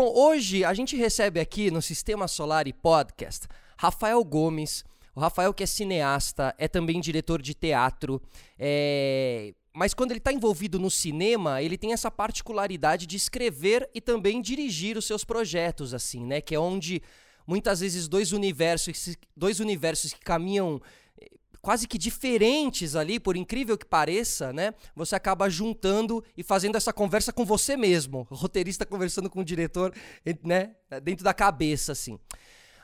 Bom, 0.00 0.12
hoje 0.14 0.64
a 0.64 0.72
gente 0.74 0.94
recebe 0.94 1.40
aqui 1.40 1.72
no 1.72 1.82
Sistema 1.82 2.28
Solar 2.28 2.68
e 2.68 2.72
Podcast 2.72 3.48
Rafael 3.76 4.22
Gomes. 4.22 4.84
O 5.12 5.18
Rafael 5.18 5.52
que 5.52 5.64
é 5.64 5.66
cineasta, 5.66 6.54
é 6.56 6.68
também 6.68 7.00
diretor 7.00 7.42
de 7.42 7.52
teatro, 7.52 8.22
é... 8.56 9.52
mas 9.74 9.94
quando 9.94 10.12
ele 10.12 10.18
está 10.18 10.32
envolvido 10.32 10.78
no 10.78 10.88
cinema, 10.88 11.60
ele 11.62 11.76
tem 11.76 11.92
essa 11.92 12.12
particularidade 12.12 13.08
de 13.08 13.16
escrever 13.16 13.90
e 13.92 14.00
também 14.00 14.40
dirigir 14.40 14.96
os 14.96 15.04
seus 15.04 15.24
projetos, 15.24 15.92
assim, 15.92 16.24
né? 16.24 16.40
Que 16.40 16.54
é 16.54 16.60
onde 16.60 17.02
muitas 17.44 17.80
vezes 17.80 18.06
dois 18.06 18.30
universos, 18.30 19.16
dois 19.36 19.58
universos 19.58 20.12
que 20.12 20.20
caminham 20.20 20.80
quase 21.60 21.86
que 21.86 21.98
diferentes 21.98 22.94
ali, 22.96 23.18
por 23.18 23.36
incrível 23.36 23.76
que 23.76 23.86
pareça, 23.86 24.52
né? 24.52 24.74
Você 24.94 25.14
acaba 25.14 25.48
juntando 25.48 26.24
e 26.36 26.42
fazendo 26.42 26.76
essa 26.76 26.92
conversa 26.92 27.32
com 27.32 27.44
você 27.44 27.76
mesmo, 27.76 28.26
roteirista 28.30 28.86
conversando 28.86 29.28
com 29.28 29.40
o 29.40 29.44
diretor, 29.44 29.92
né? 30.42 30.72
Dentro 31.02 31.24
da 31.24 31.34
cabeça, 31.34 31.92
assim. 31.92 32.18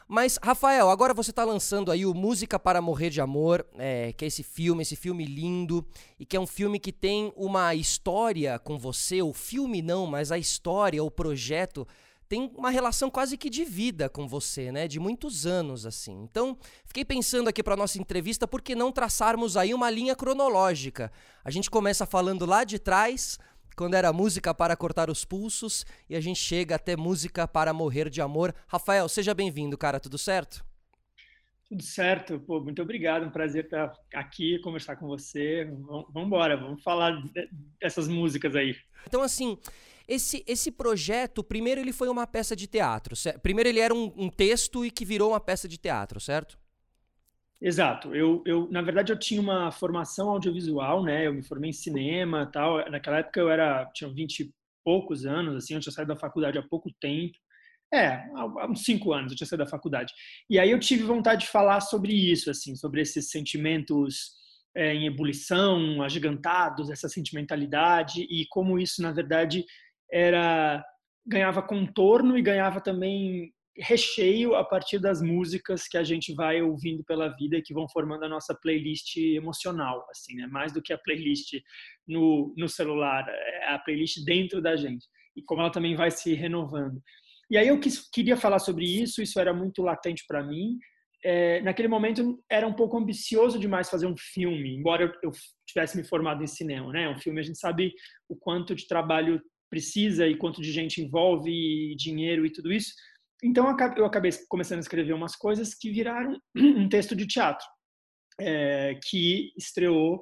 Mas, 0.06 0.38
Rafael, 0.42 0.90
agora 0.90 1.14
você 1.14 1.30
está 1.30 1.44
lançando 1.44 1.90
aí 1.90 2.04
o 2.04 2.12
Música 2.12 2.58
para 2.58 2.82
Morrer 2.82 3.08
de 3.08 3.22
Amor, 3.22 3.66
é, 3.78 4.12
que 4.12 4.26
é 4.26 4.28
esse 4.28 4.42
filme, 4.42 4.82
esse 4.82 4.96
filme 4.96 5.24
lindo, 5.24 5.84
e 6.20 6.26
que 6.26 6.36
é 6.36 6.40
um 6.40 6.46
filme 6.46 6.78
que 6.78 6.92
tem 6.92 7.32
uma 7.34 7.74
história 7.74 8.58
com 8.58 8.78
você, 8.78 9.22
o 9.22 9.32
filme 9.32 9.80
não, 9.80 10.06
mas 10.06 10.30
a 10.30 10.36
história, 10.36 11.02
o 11.02 11.10
projeto 11.10 11.88
tem 12.28 12.50
uma 12.56 12.70
relação 12.70 13.10
quase 13.10 13.36
que 13.36 13.50
de 13.50 13.64
vida 13.64 14.08
com 14.08 14.26
você, 14.26 14.72
né? 14.72 14.88
De 14.88 14.98
muitos 14.98 15.46
anos, 15.46 15.86
assim. 15.86 16.22
Então, 16.22 16.56
fiquei 16.84 17.04
pensando 17.04 17.48
aqui 17.48 17.62
para 17.62 17.76
nossa 17.76 17.98
entrevista, 17.98 18.46
por 18.48 18.62
que 18.62 18.74
não 18.74 18.90
traçarmos 18.90 19.56
aí 19.56 19.74
uma 19.74 19.90
linha 19.90 20.16
cronológica? 20.16 21.12
A 21.44 21.50
gente 21.50 21.70
começa 21.70 22.06
falando 22.06 22.46
lá 22.46 22.64
de 22.64 22.78
trás, 22.78 23.38
quando 23.76 23.94
era 23.94 24.12
música 24.12 24.54
para 24.54 24.76
cortar 24.76 25.10
os 25.10 25.24
pulsos, 25.24 25.84
e 26.08 26.16
a 26.16 26.20
gente 26.20 26.38
chega 26.38 26.76
até 26.76 26.96
música 26.96 27.46
para 27.46 27.72
morrer 27.72 28.08
de 28.08 28.20
amor. 28.20 28.54
Rafael, 28.66 29.08
seja 29.08 29.34
bem-vindo, 29.34 29.76
cara, 29.76 30.00
tudo 30.00 30.16
certo? 30.16 30.64
Tudo 31.68 31.82
certo, 31.82 32.38
pô, 32.38 32.60
muito 32.60 32.82
obrigado, 32.82 33.26
um 33.26 33.30
prazer 33.30 33.64
estar 33.64 33.92
aqui, 34.12 34.58
conversar 34.60 34.96
com 34.96 35.06
você. 35.06 35.64
Vamos 35.64 36.26
embora, 36.26 36.56
vamos 36.56 36.82
falar 36.82 37.12
dessas 37.80 38.06
músicas 38.06 38.54
aí. 38.54 38.76
Então, 39.06 39.22
assim, 39.22 39.58
esse, 40.06 40.44
esse 40.46 40.70
projeto, 40.70 41.42
primeiro 41.42 41.80
ele 41.80 41.92
foi 41.92 42.08
uma 42.08 42.26
peça 42.26 42.54
de 42.54 42.66
teatro. 42.66 43.16
Certo? 43.16 43.40
Primeiro 43.40 43.68
ele 43.68 43.80
era 43.80 43.94
um, 43.94 44.12
um, 44.16 44.30
texto 44.30 44.84
e 44.84 44.90
que 44.90 45.04
virou 45.04 45.30
uma 45.30 45.40
peça 45.40 45.68
de 45.68 45.78
teatro, 45.78 46.20
certo? 46.20 46.58
Exato. 47.60 48.14
Eu, 48.14 48.42
eu, 48.44 48.68
na 48.70 48.82
verdade, 48.82 49.12
eu 49.12 49.18
tinha 49.18 49.40
uma 49.40 49.70
formação 49.70 50.28
audiovisual, 50.28 51.02
né? 51.02 51.26
Eu 51.26 51.32
me 51.32 51.42
formei 51.42 51.70
em 51.70 51.72
cinema, 51.72 52.46
tal. 52.46 52.88
Naquela 52.90 53.18
época 53.18 53.40
eu 53.40 53.48
era 53.48 53.86
tinha 53.94 54.10
20 54.12 54.40
e 54.40 54.54
poucos 54.84 55.24
anos, 55.24 55.56
assim, 55.56 55.74
eu 55.74 55.80
tinha 55.80 55.92
saído 55.92 56.12
da 56.12 56.20
faculdade 56.20 56.58
há 56.58 56.62
pouco 56.62 56.90
tempo. 57.00 57.38
É, 57.92 58.24
há 58.34 58.66
uns 58.68 58.84
cinco 58.84 59.12
anos 59.12 59.32
eu 59.32 59.36
tinha 59.36 59.46
saído 59.46 59.64
da 59.64 59.70
faculdade. 59.70 60.12
E 60.50 60.58
aí 60.58 60.70
eu 60.70 60.80
tive 60.80 61.04
vontade 61.04 61.42
de 61.42 61.50
falar 61.50 61.80
sobre 61.80 62.12
isso, 62.12 62.50
assim, 62.50 62.76
sobre 62.76 63.00
esses 63.00 63.30
sentimentos 63.30 64.32
é, 64.74 64.92
em 64.92 65.06
ebulição, 65.06 66.02
agigantados, 66.02 66.90
essa 66.90 67.08
sentimentalidade 67.08 68.22
e 68.22 68.46
como 68.48 68.78
isso, 68.78 69.00
na 69.00 69.12
verdade, 69.12 69.64
era 70.14 70.84
ganhava 71.26 71.60
contorno 71.62 72.38
e 72.38 72.42
ganhava 72.42 72.80
também 72.80 73.52
recheio 73.76 74.54
a 74.54 74.62
partir 74.62 75.00
das 75.00 75.20
músicas 75.20 75.88
que 75.88 75.96
a 75.96 76.04
gente 76.04 76.32
vai 76.32 76.62
ouvindo 76.62 77.02
pela 77.02 77.34
vida 77.34 77.56
e 77.56 77.62
que 77.62 77.74
vão 77.74 77.88
formando 77.88 78.24
a 78.24 78.28
nossa 78.28 78.54
playlist 78.54 79.16
emocional, 79.16 80.06
assim, 80.10 80.36
né? 80.36 80.46
Mais 80.46 80.72
do 80.72 80.80
que 80.80 80.92
a 80.92 80.98
playlist 80.98 81.54
no, 82.06 82.54
no 82.56 82.68
celular, 82.68 83.26
é 83.28 83.74
a 83.74 83.78
playlist 83.80 84.24
dentro 84.24 84.62
da 84.62 84.76
gente 84.76 85.04
e 85.36 85.42
como 85.42 85.60
ela 85.60 85.72
também 85.72 85.96
vai 85.96 86.10
se 86.12 86.34
renovando. 86.34 87.02
E 87.50 87.58
aí 87.58 87.66
eu 87.66 87.80
quis, 87.80 88.08
queria 88.10 88.36
falar 88.36 88.60
sobre 88.60 88.84
isso, 88.84 89.20
isso 89.20 89.40
era 89.40 89.52
muito 89.52 89.82
latente 89.82 90.24
para 90.28 90.44
mim. 90.44 90.78
É, 91.24 91.60
naquele 91.62 91.88
momento 91.88 92.38
era 92.48 92.66
um 92.66 92.74
pouco 92.74 92.96
ambicioso 92.96 93.58
demais 93.58 93.90
fazer 93.90 94.06
um 94.06 94.14
filme, 94.16 94.76
embora 94.76 95.04
eu, 95.04 95.12
eu 95.22 95.32
tivesse 95.66 95.96
me 95.96 96.04
formado 96.04 96.44
em 96.44 96.46
cinema, 96.46 96.92
né? 96.92 97.08
Um 97.08 97.18
filme 97.18 97.40
a 97.40 97.42
gente 97.42 97.58
sabe 97.58 97.92
o 98.28 98.36
quanto 98.36 98.74
de 98.74 98.86
trabalho 98.86 99.42
precisa 99.70 100.26
e 100.26 100.36
quanto 100.36 100.60
de 100.60 100.72
gente 100.72 101.00
envolve, 101.02 101.50
e 101.50 101.96
dinheiro 101.96 102.44
e 102.46 102.52
tudo 102.52 102.72
isso. 102.72 102.92
Então 103.42 103.66
eu 103.96 104.06
acabei 104.06 104.30
começando 104.48 104.78
a 104.78 104.82
escrever 104.82 105.12
umas 105.12 105.36
coisas 105.36 105.74
que 105.74 105.90
viraram 105.90 106.38
um 106.56 106.88
texto 106.88 107.14
de 107.14 107.26
teatro, 107.26 107.66
é, 108.40 108.98
que 109.04 109.52
estreou 109.56 110.20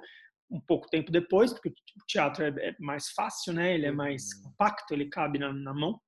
um 0.50 0.60
pouco 0.60 0.88
tempo 0.88 1.10
depois, 1.10 1.52
porque 1.52 1.70
o 1.70 2.06
teatro 2.06 2.44
é, 2.44 2.48
é, 2.58 2.76
mais 2.78 3.10
fácil, 3.10 3.54
né? 3.54 3.74
Ele 3.74 3.86
é 3.86 3.92
mais 3.92 4.24
uhum. 4.34 4.50
compacto, 4.50 4.92
ele 4.92 5.08
cabe 5.08 5.38
na, 5.38 5.52
na 5.52 5.72
mão 5.72 5.98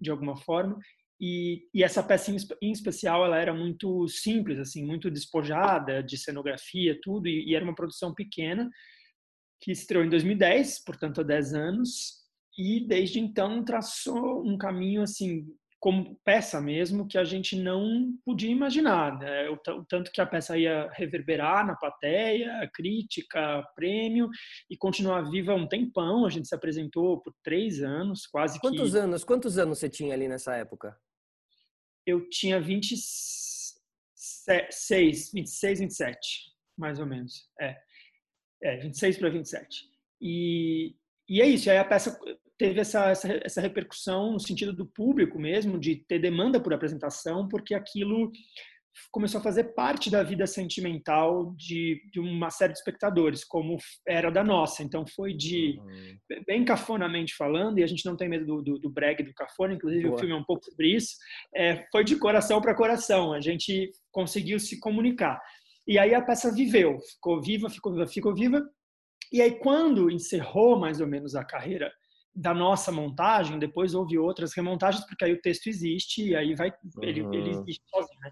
de 0.00 0.10
alguma 0.10 0.36
forma. 0.36 0.76
E, 1.20 1.68
e, 1.72 1.84
essa 1.84 2.02
peça 2.02 2.32
em, 2.60 2.72
especial 2.72 3.24
ela 3.24 3.38
era 3.38 3.54
muito 3.54 4.08
simples, 4.08 4.58
assim, 4.58 4.84
muito 4.84 5.08
despojada 5.08 6.02
de 6.02 6.18
cenografia, 6.18 6.98
tudo, 7.00 7.28
e, 7.28 7.48
e 7.48 7.54
era 7.54 7.64
uma 7.64 7.76
produção 7.76 8.12
pequena 8.12 8.68
que 9.60 9.70
estreou 9.70 10.04
em 10.04 10.08
2010, 10.08 10.82
portanto 10.84 11.20
há 11.20 11.24
10 11.24 11.54
anos, 11.54 12.21
e 12.56 12.86
desde 12.86 13.18
então 13.18 13.64
traçou 13.64 14.46
um 14.46 14.58
caminho 14.58 15.02
assim 15.02 15.46
como 15.82 16.16
peça 16.24 16.60
mesmo 16.60 17.08
que 17.08 17.18
a 17.18 17.24
gente 17.24 17.56
não 17.56 18.16
podia 18.24 18.50
imaginar 18.50 19.18
né? 19.18 19.48
o, 19.48 19.54
o, 19.54 19.84
tanto 19.84 20.12
que 20.12 20.20
a 20.20 20.26
peça 20.26 20.56
ia 20.56 20.88
reverberar 20.92 21.66
na 21.66 21.74
plateia 21.74 22.70
crítica 22.72 23.66
prêmio 23.74 24.30
e 24.70 24.76
continuar 24.76 25.28
viva 25.28 25.54
um 25.54 25.66
tempão. 25.66 26.24
A 26.24 26.30
gente 26.30 26.46
se 26.46 26.54
apresentou 26.54 27.20
por 27.20 27.34
três 27.42 27.82
anos 27.82 28.28
quase 28.28 28.60
quantos 28.60 28.92
que... 28.92 28.98
anos 28.98 29.24
quantos 29.24 29.58
anos 29.58 29.78
você 29.80 29.88
tinha 29.88 30.14
ali 30.14 30.28
nessa 30.28 30.54
época? 30.54 30.96
Eu 32.06 32.28
tinha 32.30 32.60
26 32.60 33.74
26 35.32 35.32
27 35.78 36.18
mais 36.78 37.00
ou 37.00 37.06
menos. 37.06 37.48
É 37.60 37.76
é 38.62 38.76
26 38.76 39.18
para 39.18 39.28
27 39.28 39.90
e 40.20 40.94
e 41.28 41.40
é 41.40 41.46
isso, 41.46 41.70
aí 41.70 41.78
a 41.78 41.84
peça 41.84 42.18
teve 42.58 42.80
essa, 42.80 43.10
essa, 43.10 43.40
essa 43.42 43.60
repercussão 43.60 44.32
no 44.32 44.40
sentido 44.40 44.72
do 44.72 44.86
público 44.86 45.38
mesmo, 45.38 45.78
de 45.78 45.96
ter 45.96 46.18
demanda 46.18 46.60
por 46.60 46.72
apresentação, 46.72 47.48
porque 47.48 47.74
aquilo 47.74 48.30
começou 49.10 49.40
a 49.40 49.42
fazer 49.42 49.74
parte 49.74 50.10
da 50.10 50.22
vida 50.22 50.46
sentimental 50.46 51.54
de, 51.56 52.00
de 52.12 52.20
uma 52.20 52.50
série 52.50 52.72
de 52.72 52.78
espectadores, 52.78 53.44
como 53.44 53.78
era 54.06 54.30
da 54.30 54.44
nossa. 54.44 54.82
Então 54.82 55.04
foi 55.06 55.34
de, 55.34 55.78
uhum. 55.78 56.42
bem 56.46 56.64
cafonamente 56.64 57.34
falando, 57.34 57.78
e 57.78 57.82
a 57.82 57.86
gente 57.86 58.04
não 58.04 58.16
tem 58.16 58.28
medo 58.28 58.44
do, 58.44 58.62
do, 58.62 58.78
do 58.78 58.90
do 58.90 59.34
cafona, 59.34 59.74
inclusive 59.74 60.04
Boa. 60.04 60.14
o 60.14 60.18
filme 60.18 60.34
é 60.34 60.36
um 60.36 60.44
pouco 60.44 60.64
sobre 60.64 60.94
isso, 60.94 61.16
é, 61.54 61.84
foi 61.90 62.04
de 62.04 62.16
coração 62.16 62.60
para 62.60 62.74
coração, 62.74 63.32
a 63.32 63.40
gente 63.40 63.90
conseguiu 64.10 64.58
se 64.58 64.78
comunicar. 64.78 65.40
E 65.86 65.98
aí 65.98 66.14
a 66.14 66.22
peça 66.22 66.54
viveu, 66.54 66.98
ficou 67.00 67.40
viva, 67.42 67.68
ficou 67.68 67.92
viva, 67.92 68.06
ficou 68.06 68.34
viva, 68.34 68.62
e 69.32 69.40
aí 69.40 69.58
quando 69.58 70.10
encerrou 70.10 70.78
mais 70.78 71.00
ou 71.00 71.06
menos 71.06 71.34
a 71.34 71.44
carreira 71.44 71.92
da 72.34 72.54
nossa 72.54 72.90
montagem, 72.90 73.58
depois 73.58 73.94
houve 73.94 74.18
outras 74.18 74.54
remontagens, 74.54 75.04
porque 75.06 75.24
aí 75.24 75.32
o 75.32 75.40
texto 75.40 75.66
existe 75.66 76.28
e 76.28 76.36
aí 76.36 76.54
vai, 76.54 76.70
uhum. 76.70 77.02
ele, 77.02 77.20
ele 77.36 77.50
existe 77.50 77.82
sozinho, 77.88 78.20
né? 78.20 78.30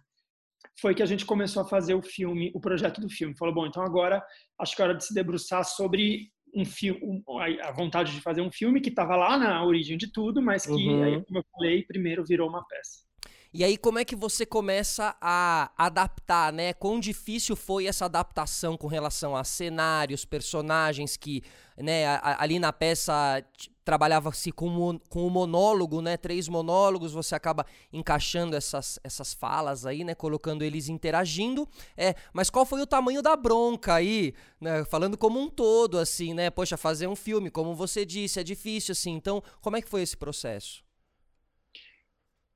Foi 0.81 0.95
que 0.95 1.03
a 1.03 1.07
gente 1.07 1.27
começou 1.27 1.63
a 1.63 1.69
fazer 1.69 1.95
o 1.95 2.03
filme, 2.03 2.51
o 2.55 2.61
projeto 2.61 3.01
do 3.01 3.11
filme. 3.11 3.37
Falou, 3.37 3.55
bom, 3.55 3.67
então 3.67 3.83
agora 3.83 4.25
acho 4.59 4.75
que 4.75 4.81
é 4.81 4.85
hora 4.87 4.95
de 4.95 5.05
se 5.05 5.13
debruçar 5.13 5.65
sobre 5.65 6.31
um 6.55 6.65
filme, 6.65 7.23
a 7.63 7.71
vontade 7.73 8.15
de 8.15 8.21
fazer 8.21 8.41
um 8.41 8.51
filme 8.51 8.81
que 8.81 8.89
estava 8.89 9.17
lá 9.17 9.39
na 9.39 9.65
origem 9.65 9.97
de 9.97 10.11
tudo, 10.11 10.43
mas 10.43 10.65
que, 10.65 10.73
uhum. 10.73 11.03
aí, 11.03 11.25
como 11.25 11.39
eu 11.39 11.45
falei, 11.53 11.85
primeiro 11.85 12.25
virou 12.25 12.49
uma 12.49 12.67
peça. 12.67 13.10
E 13.53 13.65
aí, 13.65 13.77
como 13.77 13.99
é 13.99 14.05
que 14.05 14.15
você 14.15 14.47
começa 14.47 15.17
a 15.21 15.73
adaptar, 15.77 16.53
né? 16.53 16.73
Quão 16.73 17.01
difícil 17.01 17.57
foi 17.57 17.87
essa 17.87 18.05
adaptação 18.05 18.77
com 18.77 18.87
relação 18.87 19.37
a 19.37 19.43
cenários, 19.43 20.25
personagens 20.25 21.17
que, 21.17 21.43
né, 21.77 22.21
ali 22.23 22.61
na 22.61 22.73
peça 22.73 23.45
trabalhava-se 23.85 24.53
com, 24.53 25.01
com 25.09 25.27
o 25.27 25.31
monólogo, 25.31 26.01
né? 26.01 26.17
Três 26.17 26.47
monólogos, 26.47 27.13
você 27.13 27.35
acaba 27.35 27.67
encaixando 27.93 28.55
essas, 28.55 29.01
essas 29.03 29.35
falas 29.35 29.85
aí, 29.85 30.05
né? 30.05 30.15
Colocando 30.15 30.63
eles 30.63 30.89
interagindo. 30.89 31.69
É, 31.97 32.15
mas 32.33 32.51
qual 32.51 32.65
foi 32.65 32.81
o 32.81 32.87
tamanho 32.87 33.21
da 33.21 33.35
bronca 33.35 33.95
aí, 33.95 34.33
né? 34.61 34.85
Falando 34.85 35.19
como 35.19 35.41
um 35.41 35.51
todo, 35.51 35.99
assim, 35.99 36.35
né? 36.35 36.51
Poxa, 36.51 36.77
fazer 36.77 37.09
um 37.09 37.17
filme, 37.17 37.51
como 37.51 37.75
você 37.75 38.07
disse, 38.07 38.39
é 38.39 38.45
difícil, 38.45 38.93
assim. 38.93 39.11
Então, 39.11 39.43
como 39.61 39.77
é 39.77 39.83
que 39.83 39.89
foi 39.89 40.03
esse 40.03 40.17
processo? 40.17 40.89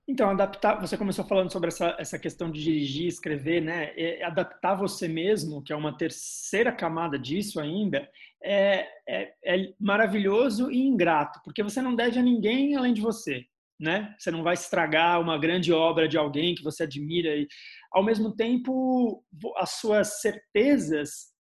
Então, 0.06 0.28
adaptar, 0.28 0.78
você 0.78 0.98
começou 0.98 1.24
falando 1.24 1.50
sobre 1.50 1.68
essa, 1.68 1.96
essa 1.98 2.18
questão 2.18 2.50
de 2.50 2.62
dirigir, 2.62 3.06
escrever, 3.06 3.62
né? 3.62 3.94
E 3.96 4.22
adaptar 4.22 4.74
você 4.74 5.08
mesmo, 5.08 5.62
que 5.62 5.72
é 5.72 5.76
uma 5.76 5.96
terceira 5.96 6.70
camada 6.70 7.18
disso 7.18 7.58
ainda, 7.58 8.06
é, 8.42 8.86
é, 9.08 9.34
é, 9.42 9.72
maravilhoso 9.80 10.70
e 10.70 10.86
ingrato, 10.86 11.40
porque 11.42 11.62
você 11.62 11.80
não 11.80 11.94
deve 11.94 12.18
a 12.18 12.22
ninguém 12.22 12.76
além 12.76 12.92
de 12.92 13.00
você, 13.00 13.46
né? 13.80 14.14
Você 14.18 14.30
não 14.30 14.42
vai 14.42 14.52
estragar 14.52 15.18
uma 15.22 15.38
grande 15.38 15.72
obra 15.72 16.06
de 16.06 16.18
alguém 16.18 16.54
que 16.54 16.62
você 16.62 16.82
admira 16.82 17.34
e, 17.34 17.48
ao 17.90 18.04
mesmo 18.04 18.36
tempo, 18.36 19.24
as 19.56 19.70
suas 19.80 20.20
certezas 20.20 21.33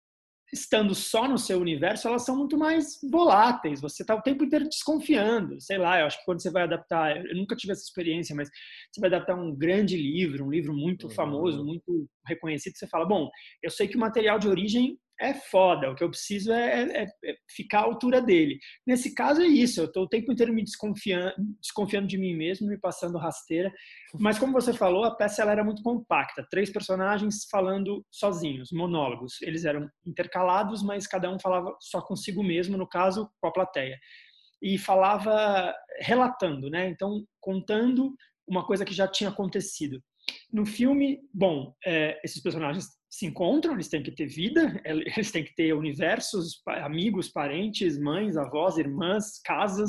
estando 0.52 0.94
só 0.94 1.26
no 1.26 1.38
seu 1.38 1.58
universo, 1.58 2.06
elas 2.06 2.24
são 2.24 2.36
muito 2.36 2.56
mais 2.56 2.98
voláteis. 3.10 3.80
Você 3.80 4.02
está 4.02 4.14
o 4.14 4.22
tempo 4.22 4.44
inteiro 4.44 4.68
desconfiando. 4.68 5.60
Sei 5.60 5.78
lá, 5.78 6.00
eu 6.00 6.06
acho 6.06 6.18
que 6.18 6.24
quando 6.24 6.42
você 6.42 6.50
vai 6.50 6.62
adaptar, 6.62 7.16
eu 7.16 7.36
nunca 7.36 7.56
tive 7.56 7.72
essa 7.72 7.82
experiência, 7.82 8.34
mas 8.36 8.48
você 8.92 9.00
vai 9.00 9.08
adaptar 9.08 9.34
um 9.34 9.54
grande 9.54 9.96
livro, 9.96 10.44
um 10.44 10.50
livro 10.50 10.72
muito 10.72 11.08
uhum. 11.08 11.14
famoso, 11.14 11.64
muito 11.64 12.08
reconhecido, 12.26 12.76
você 12.76 12.86
fala, 12.86 13.04
bom, 13.04 13.28
eu 13.62 13.70
sei 13.70 13.88
que 13.88 13.96
o 13.96 14.00
material 14.00 14.38
de 14.38 14.48
origem 14.48 14.98
é 15.20 15.32
foda, 15.32 15.90
o 15.90 15.94
que 15.94 16.02
eu 16.02 16.10
preciso 16.10 16.52
é, 16.52 16.82
é, 16.82 17.02
é, 17.24 17.36
ficar 17.48 17.80
à 17.80 17.84
altura 17.84 18.20
dele. 18.20 18.58
Nesse 18.86 19.14
caso 19.14 19.40
é 19.42 19.46
isso, 19.46 19.80
eu 19.80 19.86
estou 19.86 20.04
o 20.04 20.08
tempo 20.08 20.32
inteiro 20.32 20.52
me 20.52 20.62
desconfiando, 20.62 21.32
desconfiando 21.60 22.06
de 22.06 22.18
mim 22.18 22.34
mesmo, 22.34 22.68
me 22.68 22.78
passando 22.78 23.18
rasteira. 23.18 23.72
Mas 24.18 24.38
como 24.38 24.52
você 24.52 24.72
falou, 24.72 25.04
a 25.04 25.14
peça 25.14 25.42
ela 25.42 25.52
era 25.52 25.64
muito 25.64 25.82
compacta, 25.82 26.46
três 26.50 26.70
personagens 26.70 27.46
falando 27.50 28.04
sozinhos, 28.10 28.70
monólogos. 28.72 29.40
Eles 29.42 29.64
eram 29.64 29.88
intercalados, 30.06 30.82
mas 30.82 31.06
cada 31.06 31.30
um 31.30 31.38
falava 31.38 31.74
só 31.80 32.00
consigo 32.00 32.42
mesmo, 32.42 32.76
no 32.76 32.88
caso, 32.88 33.30
com 33.40 33.48
a 33.48 33.52
plateia. 33.52 33.98
E 34.60 34.78
falava 34.78 35.74
relatando, 36.00 36.70
né? 36.70 36.88
Então, 36.88 37.24
contando 37.40 38.14
uma 38.46 38.66
coisa 38.66 38.84
que 38.84 38.94
já 38.94 39.06
tinha 39.06 39.30
acontecido. 39.30 40.02
No 40.52 40.64
filme, 40.64 41.20
bom, 41.32 41.74
é, 41.84 42.18
esses 42.24 42.42
personagens 42.42 42.86
se 43.14 43.26
encontram, 43.26 43.74
eles 43.74 43.88
têm 43.88 44.02
que 44.02 44.10
ter 44.10 44.26
vida, 44.26 44.82
eles 44.84 45.30
têm 45.30 45.44
que 45.44 45.54
ter 45.54 45.72
universos, 45.72 46.60
amigos, 46.66 47.28
parentes, 47.28 47.96
mães, 47.96 48.36
avós, 48.36 48.76
irmãs, 48.76 49.40
casas. 49.44 49.88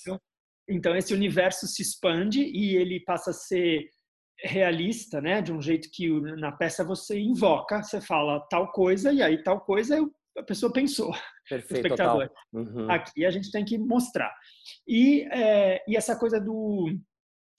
Então, 0.00 0.20
então, 0.68 0.96
esse 0.96 1.12
universo 1.12 1.66
se 1.66 1.82
expande 1.82 2.40
e 2.40 2.76
ele 2.76 3.00
passa 3.00 3.30
a 3.30 3.34
ser 3.34 3.90
realista, 4.44 5.20
né? 5.20 5.42
De 5.42 5.52
um 5.52 5.60
jeito 5.60 5.88
que 5.92 6.08
na 6.38 6.52
peça 6.52 6.84
você 6.84 7.18
invoca, 7.18 7.82
você 7.82 8.00
fala 8.00 8.40
tal 8.48 8.70
coisa 8.70 9.12
e 9.12 9.20
aí 9.20 9.42
tal 9.42 9.60
coisa 9.60 9.98
a 10.38 10.42
pessoa 10.44 10.72
pensou. 10.72 11.10
Perfeito, 11.50 11.72
o 11.72 11.76
espectador. 11.78 12.30
Uhum. 12.52 12.88
Aqui 12.88 13.26
a 13.26 13.30
gente 13.30 13.50
tem 13.50 13.64
que 13.64 13.76
mostrar. 13.76 14.32
E, 14.86 15.22
é, 15.32 15.82
e 15.88 15.96
essa 15.96 16.16
coisa 16.16 16.40
do 16.40 16.96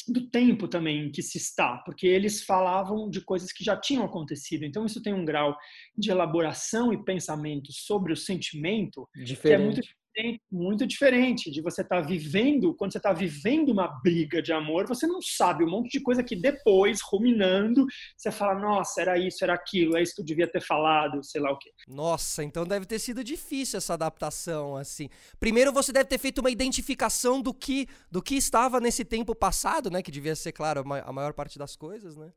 do 0.07 0.29
tempo 0.29 0.67
também 0.67 1.11
que 1.11 1.21
se 1.21 1.37
está, 1.37 1.77
porque 1.85 2.07
eles 2.07 2.43
falavam 2.43 3.09
de 3.09 3.21
coisas 3.21 3.51
que 3.51 3.63
já 3.63 3.75
tinham 3.75 4.03
acontecido. 4.03 4.63
Então 4.63 4.85
isso 4.85 5.01
tem 5.01 5.13
um 5.13 5.25
grau 5.25 5.55
de 5.97 6.11
elaboração 6.11 6.93
e 6.93 7.03
pensamento 7.03 7.71
sobre 7.71 8.13
o 8.13 8.17
sentimento 8.17 9.07
Diferente. 9.15 9.41
que 9.41 9.53
é 9.53 9.57
muito 9.57 10.02
muito 10.51 10.85
diferente 10.85 11.51
de 11.51 11.61
você 11.61 11.81
estar 11.81 12.01
tá 12.01 12.07
vivendo, 12.07 12.73
quando 12.75 12.91
você 12.91 12.97
está 12.97 13.11
vivendo 13.11 13.69
uma 13.69 13.87
briga 13.87 14.41
de 14.41 14.53
amor, 14.53 14.87
você 14.87 15.07
não 15.07 15.21
sabe 15.21 15.63
um 15.63 15.69
monte 15.69 15.91
de 15.91 16.01
coisa 16.01 16.23
que 16.23 16.35
depois, 16.35 17.01
ruminando, 17.01 17.85
você 18.15 18.31
fala, 18.31 18.59
nossa, 18.59 19.01
era 19.01 19.17
isso, 19.17 19.43
era 19.43 19.53
aquilo, 19.53 19.97
é 19.97 20.01
isso 20.01 20.15
que 20.15 20.21
eu 20.21 20.25
devia 20.25 20.47
ter 20.47 20.61
falado, 20.61 21.23
sei 21.23 21.41
lá 21.41 21.51
o 21.51 21.57
quê. 21.57 21.71
Nossa, 21.87 22.43
então 22.43 22.65
deve 22.65 22.85
ter 22.85 22.99
sido 22.99 23.23
difícil 23.23 23.77
essa 23.77 23.93
adaptação, 23.93 24.75
assim. 24.75 25.09
Primeiro 25.39 25.71
você 25.71 25.91
deve 25.91 26.05
ter 26.05 26.17
feito 26.17 26.39
uma 26.39 26.51
identificação 26.51 27.41
do 27.41 27.53
que, 27.53 27.87
do 28.11 28.21
que 28.21 28.35
estava 28.35 28.79
nesse 28.79 29.03
tempo 29.03 29.33
passado, 29.33 29.89
né, 29.89 30.01
que 30.01 30.11
devia 30.11 30.35
ser, 30.35 30.51
claro, 30.51 30.83
a 31.05 31.13
maior 31.13 31.33
parte 31.33 31.57
das 31.57 31.75
coisas, 31.75 32.15
né? 32.15 32.31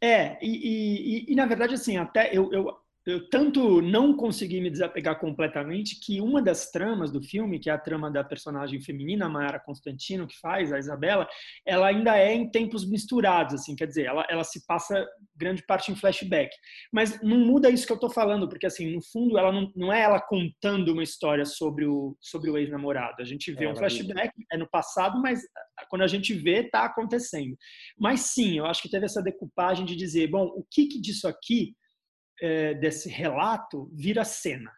É, 0.00 0.36
e, 0.42 1.28
e, 1.28 1.32
e, 1.32 1.34
na 1.36 1.46
verdade, 1.46 1.74
assim, 1.74 1.96
até 1.96 2.36
eu, 2.36 2.52
eu 2.52 2.76
eu 3.04 3.28
tanto 3.28 3.82
não 3.82 4.16
consegui 4.16 4.60
me 4.60 4.70
desapegar 4.70 5.18
completamente 5.18 5.98
que 6.00 6.20
uma 6.20 6.40
das 6.40 6.70
tramas 6.70 7.10
do 7.10 7.20
filme, 7.20 7.58
que 7.58 7.68
é 7.68 7.72
a 7.72 7.78
trama 7.78 8.10
da 8.10 8.22
personagem 8.22 8.80
feminina, 8.80 9.26
a 9.26 9.28
Mayara 9.28 9.58
Constantino, 9.58 10.26
que 10.26 10.38
faz, 10.38 10.72
a 10.72 10.78
Isabela, 10.78 11.28
ela 11.66 11.88
ainda 11.88 12.16
é 12.16 12.32
em 12.32 12.48
tempos 12.48 12.88
misturados, 12.88 13.54
assim, 13.54 13.74
quer 13.74 13.86
dizer, 13.86 14.06
ela, 14.06 14.24
ela 14.28 14.44
se 14.44 14.64
passa 14.66 15.04
grande 15.36 15.64
parte 15.66 15.90
em 15.90 15.96
flashback. 15.96 16.54
Mas 16.92 17.20
não 17.22 17.38
muda 17.38 17.70
isso 17.70 17.86
que 17.86 17.92
eu 17.92 17.96
estou 17.96 18.10
falando, 18.10 18.48
porque, 18.48 18.66
assim, 18.66 18.94
no 18.94 19.02
fundo, 19.02 19.36
ela 19.36 19.50
não, 19.50 19.72
não 19.74 19.92
é 19.92 20.02
ela 20.02 20.20
contando 20.20 20.92
uma 20.92 21.02
história 21.02 21.44
sobre 21.44 21.84
o, 21.84 22.16
sobre 22.20 22.50
o 22.50 22.56
ex-namorado. 22.56 23.20
A 23.20 23.24
gente 23.24 23.52
vê 23.52 23.64
é, 23.64 23.72
um 23.72 23.76
flashback, 23.76 24.32
é 24.52 24.56
no 24.56 24.68
passado, 24.68 25.20
mas 25.20 25.40
quando 25.88 26.02
a 26.02 26.06
gente 26.06 26.34
vê, 26.34 26.60
está 26.60 26.84
acontecendo. 26.84 27.56
Mas 27.98 28.20
sim, 28.20 28.58
eu 28.58 28.66
acho 28.66 28.80
que 28.80 28.90
teve 28.90 29.06
essa 29.06 29.22
decupagem 29.22 29.84
de 29.84 29.96
dizer, 29.96 30.28
bom, 30.28 30.44
o 30.44 30.64
que, 30.70 30.86
que 30.86 31.00
disso 31.00 31.26
aqui 31.26 31.74
é, 32.42 32.74
desse 32.74 33.08
relato 33.08 33.88
vira 33.94 34.24
cena. 34.24 34.70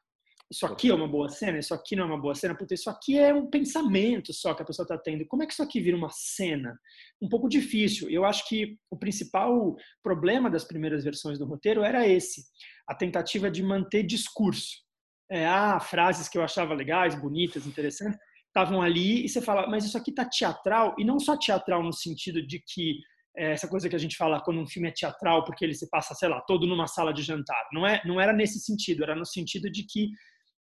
Isso 0.53 0.67
aqui 0.67 0.91
é 0.91 0.95
uma 0.95 1.09
boa 1.09 1.29
cena, 1.31 1.59
isso 1.59 1.73
aqui 1.73 1.97
não 1.97 2.05
é 2.05 2.07
uma 2.07 2.21
boa 2.21 2.35
cena, 2.35 2.55
porque 2.55 2.75
isso 2.75 2.91
aqui 2.91 3.19
é 3.19 3.33
um 3.33 3.49
pensamento 3.49 4.33
só 4.33 4.53
que 4.53 4.63
a 4.63 4.65
pessoa 4.65 4.85
está 4.85 4.99
tendo. 4.99 5.27
Como 5.27 5.43
é 5.43 5.47
que 5.47 5.55
isso 5.55 5.63
aqui 5.63 5.81
vira 5.81 5.97
uma 5.97 6.11
cena? 6.11 6.79
Um 7.21 7.29
pouco 7.29 7.49
difícil. 7.49 8.11
Eu 8.11 8.25
acho 8.27 8.47
que 8.47 8.77
o 8.91 8.97
principal 8.97 9.75
problema 10.03 10.51
das 10.51 10.63
primeiras 10.63 11.03
versões 11.03 11.39
do 11.39 11.47
roteiro 11.47 11.83
era 11.83 12.07
esse: 12.07 12.45
a 12.87 12.95
tentativa 12.95 13.51
de 13.51 13.63
manter 13.63 14.03
discurso. 14.03 14.85
É, 15.31 15.47
ah, 15.47 15.81
frases 15.81 16.29
que 16.29 16.37
eu 16.37 16.45
achava 16.45 16.75
legais, 16.75 17.15
bonitas, 17.15 17.67
interessantes, 17.67 18.19
estavam 18.49 18.83
ali 18.83 19.25
e 19.25 19.29
você 19.29 19.41
fala, 19.41 19.67
mas 19.67 19.87
isso 19.87 19.97
aqui 19.97 20.11
está 20.11 20.25
teatral, 20.25 20.95
e 20.99 21.05
não 21.05 21.19
só 21.19 21.37
teatral 21.37 21.83
no 21.83 21.93
sentido 21.93 22.47
de 22.47 22.61
que 22.61 22.99
essa 23.37 23.69
coisa 23.69 23.89
que 23.89 23.97
a 23.97 23.99
gente 23.99 24.17
fala 24.17 24.41
quando 24.41 24.61
um 24.61 24.67
filme 24.67 24.89
é 24.89 24.93
teatral 24.93 25.45
porque 25.45 25.65
ele 25.65 25.75
se 25.75 25.89
passa, 25.91 26.15
sei 26.15 26.29
lá, 26.29 26.41
todo 26.43 26.67
numa 26.67 26.87
sala 26.87 27.13
de 27.13 27.23
jantar. 27.23 27.69
Não 27.73 27.87
é, 27.87 28.01
não 28.05 28.21
era 28.21 28.33
nesse 28.33 28.61
sentido, 28.61 29.03
era 29.03 29.15
no 29.15 29.27
sentido 29.27 29.71
de 29.71 29.85
que 29.85 30.11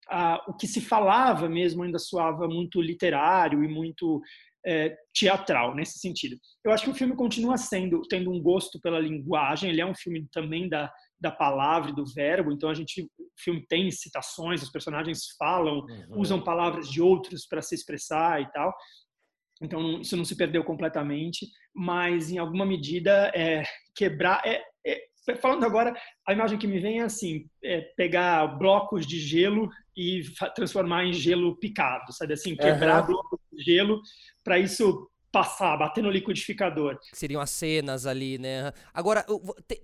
ah, 0.09 0.43
o 0.47 0.53
que 0.53 0.67
se 0.67 0.81
falava 0.81 1.47
mesmo 1.49 1.83
ainda 1.83 1.99
soava 1.99 2.47
muito 2.47 2.81
literário 2.81 3.63
e 3.63 3.67
muito 3.67 4.21
é, 4.65 4.95
teatral 5.13 5.75
nesse 5.75 5.99
sentido. 5.99 6.37
Eu 6.63 6.71
acho 6.71 6.83
que 6.83 6.89
o 6.89 6.95
filme 6.95 7.15
continua 7.15 7.57
sendo 7.57 8.01
tendo 8.09 8.31
um 8.31 8.41
gosto 8.41 8.79
pela 8.79 8.99
linguagem. 8.99 9.69
Ele 9.69 9.81
é 9.81 9.85
um 9.85 9.95
filme 9.95 10.27
também 10.31 10.67
da 10.67 10.91
da 11.21 11.31
palavra 11.31 11.91
e 11.91 11.95
do 11.95 12.05
verbo. 12.05 12.51
Então 12.51 12.69
a 12.69 12.73
gente 12.73 13.03
o 13.03 13.41
filme 13.41 13.65
tem 13.67 13.89
citações, 13.91 14.61
os 14.61 14.71
personagens 14.71 15.35
falam, 15.37 15.79
uhum. 15.79 16.19
usam 16.19 16.41
palavras 16.41 16.89
de 16.89 17.01
outros 17.01 17.45
para 17.45 17.61
se 17.61 17.75
expressar 17.75 18.41
e 18.41 18.51
tal. 18.51 18.73
Então, 19.61 19.99
isso 19.99 20.15
não 20.15 20.23
se 20.23 20.35
perdeu 20.35 20.63
completamente, 20.63 21.47
mas 21.73 22.31
em 22.31 22.37
alguma 22.37 22.65
medida 22.65 23.31
é, 23.35 23.63
quebrar. 23.93 24.41
É, 24.45 24.61
é, 24.85 25.35
falando 25.35 25.65
agora, 25.65 25.93
a 26.25 26.33
imagem 26.33 26.57
que 26.57 26.67
me 26.67 26.79
vem 26.79 26.99
é 26.99 27.03
assim: 27.03 27.45
é 27.63 27.81
pegar 27.97 28.47
blocos 28.57 29.05
de 29.05 29.19
gelo 29.19 29.69
e 29.95 30.23
transformar 30.55 31.05
em 31.05 31.13
gelo 31.13 31.57
picado, 31.57 32.13
sabe 32.13 32.33
assim? 32.33 32.55
Quebrar 32.55 33.01
uhum. 33.01 33.07
blocos 33.07 33.39
de 33.51 33.63
gelo 33.63 34.01
para 34.43 34.57
isso 34.57 35.09
passar, 35.31 35.77
bater 35.77 36.01
no 36.01 36.09
liquidificador. 36.09 36.97
Seriam 37.13 37.41
as 37.41 37.49
cenas 37.49 38.05
ali, 38.05 38.37
né? 38.37 38.71
Agora, 38.93 39.25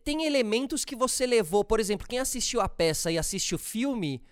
tem 0.03 0.25
elementos 0.25 0.83
que 0.83 0.95
você 0.95 1.25
levou, 1.25 1.63
por 1.63 1.79
exemplo, 1.79 2.07
quem 2.07 2.19
assistiu 2.19 2.61
a 2.61 2.69
peça 2.69 3.11
e 3.11 3.17
assiste 3.17 3.53
o 3.53 3.59
filme 3.59 4.23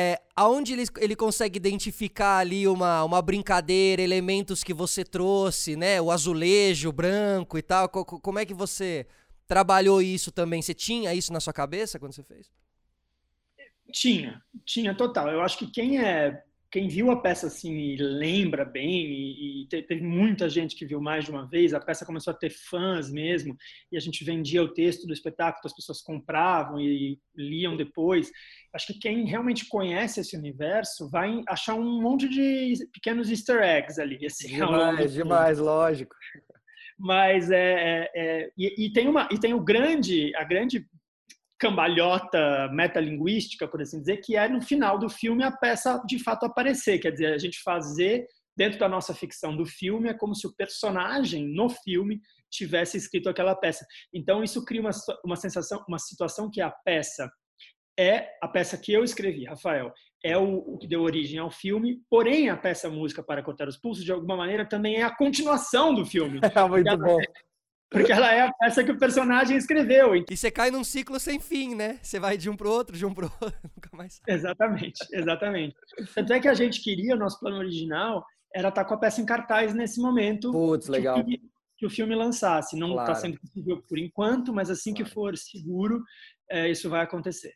é, 0.00 0.22
aonde 0.36 0.74
ele, 0.74 0.84
ele 0.98 1.16
consegue 1.16 1.56
identificar 1.56 2.38
ali 2.38 2.68
uma, 2.68 3.02
uma 3.02 3.20
brincadeira, 3.20 4.00
elementos 4.00 4.62
que 4.62 4.72
você 4.72 5.04
trouxe, 5.04 5.74
né? 5.74 6.00
O 6.00 6.12
azulejo 6.12 6.92
branco 6.92 7.58
e 7.58 7.62
tal. 7.62 7.88
Co 7.88 8.04
como 8.04 8.38
é 8.38 8.46
que 8.46 8.54
você 8.54 9.08
trabalhou 9.48 10.00
isso 10.00 10.30
também? 10.30 10.62
Você 10.62 10.72
tinha 10.72 11.12
isso 11.14 11.32
na 11.32 11.40
sua 11.40 11.52
cabeça 11.52 11.98
quando 11.98 12.12
você 12.12 12.22
fez? 12.22 12.48
Tinha, 13.90 14.40
tinha 14.64 14.94
total. 14.94 15.30
Eu 15.30 15.40
acho 15.40 15.58
que 15.58 15.66
quem 15.66 15.98
é 15.98 16.44
quem 16.70 16.86
viu 16.86 17.10
a 17.10 17.20
peça 17.20 17.46
assim 17.46 17.74
e 17.74 17.96
lembra 17.96 18.64
bem 18.64 18.90
e, 18.90 19.62
e, 19.62 19.66
teve 19.68 20.02
muita 20.02 20.48
gente 20.48 20.76
que 20.76 20.84
viu 20.84 21.00
mais 21.00 21.24
de 21.24 21.30
uma 21.30 21.46
vez 21.46 21.72
a 21.72 21.80
peça 21.80 22.04
começou 22.04 22.30
a 22.30 22.36
ter 22.36 22.50
fãs 22.50 23.10
mesmo 23.10 23.56
e 23.90 23.96
a 23.96 24.00
gente 24.00 24.22
vendia 24.22 24.62
o 24.62 24.72
texto 24.72 25.06
do 25.06 25.12
espetáculo 25.12 25.62
as 25.64 25.74
pessoas 25.74 26.02
compravam 26.02 26.78
e 26.78 27.18
liam 27.34 27.76
depois. 27.76 28.30
Acho 28.72 28.88
que 28.88 28.98
quem 28.98 29.24
realmente 29.24 29.66
conhece 29.66 30.20
esse 30.20 30.36
universo 30.36 31.08
vai 31.08 31.42
achar 31.48 31.74
um 31.74 32.02
monte 32.02 32.28
de 32.28 32.86
pequenos 32.92 33.30
Easter 33.30 33.62
eggs 33.62 34.00
ali 34.00 34.26
assim, 34.26 34.48
demais 34.48 35.12
demais 35.12 35.58
lógico. 35.58 36.14
Mas 36.98 37.50
é, 37.50 37.56
é, 37.56 38.10
é 38.14 38.50
e, 38.58 38.86
e, 38.86 38.92
tem 38.92 39.08
uma 39.08 39.28
e 39.30 39.38
tem 39.38 39.54
o 39.54 39.60
grande 39.60 40.34
a 40.34 40.44
grande 40.44 40.86
cambalhota 41.58 42.68
metalinguística, 42.72 43.66
por 43.66 43.82
assim 43.82 44.00
dizer, 44.00 44.18
que 44.18 44.36
é 44.36 44.48
no 44.48 44.62
final 44.62 44.98
do 44.98 45.08
filme 45.08 45.42
a 45.42 45.50
peça 45.50 46.00
de 46.06 46.22
fato 46.22 46.46
aparecer, 46.46 46.98
quer 46.98 47.10
dizer, 47.10 47.32
a 47.32 47.38
gente 47.38 47.60
fazer 47.62 48.26
dentro 48.56 48.78
da 48.78 48.88
nossa 48.88 49.14
ficção 49.14 49.56
do 49.56 49.64
filme 49.64 50.08
é 50.08 50.14
como 50.14 50.34
se 50.34 50.46
o 50.46 50.54
personagem 50.54 51.46
no 51.46 51.68
filme 51.68 52.20
tivesse 52.50 52.96
escrito 52.96 53.28
aquela 53.28 53.54
peça. 53.54 53.86
Então 54.12 54.42
isso 54.42 54.64
cria 54.64 54.80
uma, 54.80 54.90
uma 55.24 55.36
sensação, 55.36 55.84
uma 55.88 55.98
situação 55.98 56.50
que 56.50 56.60
a 56.60 56.70
peça 56.70 57.30
é 57.98 58.28
a 58.40 58.46
peça 58.46 58.78
que 58.78 58.92
eu 58.92 59.02
escrevi, 59.02 59.44
Rafael, 59.44 59.92
é 60.24 60.38
o, 60.38 60.58
o, 60.58 60.78
que 60.78 60.86
deu 60.86 61.02
origem 61.02 61.38
ao 61.40 61.50
filme, 61.50 62.00
porém 62.08 62.48
a 62.48 62.56
peça 62.56 62.88
Música 62.88 63.24
para 63.24 63.42
Cortar 63.42 63.66
os 63.66 63.76
Pulsos, 63.76 64.04
de 64.04 64.12
alguma 64.12 64.36
maneira, 64.36 64.64
também 64.64 64.96
é 64.96 65.02
a 65.02 65.14
continuação 65.14 65.92
do 65.92 66.06
filme. 66.06 66.40
É 66.54 66.68
muito 66.68 66.96
bom. 66.98 67.18
Porque 67.90 68.12
ela 68.12 68.32
é 68.32 68.42
a 68.42 68.52
peça 68.52 68.84
que 68.84 68.90
o 68.90 68.98
personagem 68.98 69.56
escreveu. 69.56 70.14
E 70.14 70.24
você 70.36 70.50
cai 70.50 70.70
num 70.70 70.84
ciclo 70.84 71.18
sem 71.18 71.40
fim, 71.40 71.74
né? 71.74 71.98
Você 72.02 72.20
vai 72.20 72.36
de 72.36 72.50
um 72.50 72.56
pro 72.56 72.70
outro, 72.70 72.96
de 72.96 73.06
um 73.06 73.14
pro 73.14 73.32
outro, 73.40 73.58
nunca 73.74 73.88
mais. 73.94 74.20
Exatamente, 74.26 74.98
exatamente. 75.12 75.74
Tanto 76.14 76.32
é 76.32 76.40
que 76.40 76.48
a 76.48 76.54
gente 76.54 76.82
queria, 76.82 77.14
o 77.14 77.18
nosso 77.18 77.40
plano 77.40 77.56
original 77.56 78.24
era 78.54 78.68
estar 78.68 78.84
com 78.84 78.94
a 78.94 78.98
peça 78.98 79.20
em 79.20 79.26
cartaz 79.26 79.74
nesse 79.74 80.00
momento. 80.00 80.52
Putz, 80.52 80.88
legal. 80.88 81.14
Que 81.14 81.20
o 81.20 81.24
filme, 81.24 81.50
que 81.78 81.86
o 81.86 81.90
filme 81.90 82.14
lançasse. 82.14 82.76
Não 82.76 82.90
está 82.90 83.04
claro. 83.06 83.20
sendo 83.20 83.40
possível 83.40 83.82
por 83.88 83.98
enquanto, 83.98 84.52
mas 84.52 84.68
assim 84.68 84.92
claro. 84.92 85.04
que 85.06 85.14
for 85.14 85.36
seguro, 85.36 86.02
é, 86.50 86.68
isso 86.68 86.90
vai 86.90 87.02
acontecer. 87.02 87.54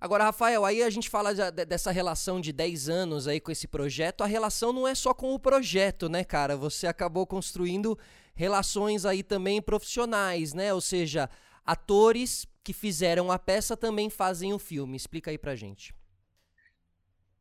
Agora, 0.00 0.24
Rafael, 0.24 0.64
aí 0.64 0.82
a 0.82 0.90
gente 0.90 1.08
fala 1.08 1.34
de, 1.34 1.64
dessa 1.64 1.90
relação 1.90 2.40
de 2.40 2.52
10 2.52 2.88
anos 2.90 3.26
aí 3.26 3.40
com 3.40 3.50
esse 3.50 3.66
projeto. 3.66 4.22
A 4.22 4.26
relação 4.26 4.72
não 4.72 4.86
é 4.86 4.94
só 4.94 5.14
com 5.14 5.34
o 5.34 5.38
projeto, 5.38 6.08
né, 6.08 6.22
cara? 6.22 6.56
Você 6.56 6.86
acabou 6.86 7.26
construindo 7.26 7.98
relações 8.34 9.04
aí 9.04 9.22
também 9.22 9.62
profissionais, 9.62 10.52
né? 10.52 10.72
Ou 10.74 10.80
seja, 10.80 11.28
atores 11.64 12.46
que 12.62 12.72
fizeram 12.72 13.30
a 13.30 13.38
peça 13.38 13.76
também 13.76 14.10
fazem 14.10 14.52
o 14.52 14.58
filme. 14.58 14.96
Explica 14.96 15.30
aí 15.30 15.38
pra 15.38 15.54
gente. 15.54 15.94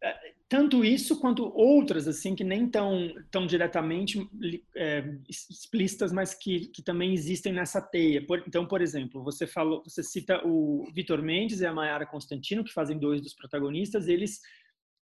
É, 0.01 0.33
tanto 0.49 0.83
isso 0.83 1.19
quanto 1.19 1.45
outras 1.55 2.07
assim 2.07 2.35
que 2.35 2.43
nem 2.43 2.67
tão 2.67 3.13
tão 3.31 3.47
diretamente 3.47 4.29
é, 4.75 5.15
explícitas, 5.29 6.11
mas 6.11 6.33
que, 6.33 6.67
que 6.67 6.81
também 6.81 7.13
existem 7.13 7.53
nessa 7.53 7.81
teia. 7.81 8.23
Por, 8.25 8.43
então, 8.45 8.67
por 8.67 8.81
exemplo, 8.81 9.23
você 9.23 9.47
falou, 9.47 9.81
você 9.83 10.03
cita 10.03 10.45
o 10.45 10.91
Vitor 10.93 11.21
Mendes 11.21 11.61
e 11.61 11.65
a 11.65 11.73
Mayara 11.73 12.05
Constantino, 12.05 12.63
que 12.63 12.73
fazem 12.73 12.99
dois 12.99 13.21
dos 13.21 13.33
protagonistas. 13.33 14.07
Eles 14.07 14.41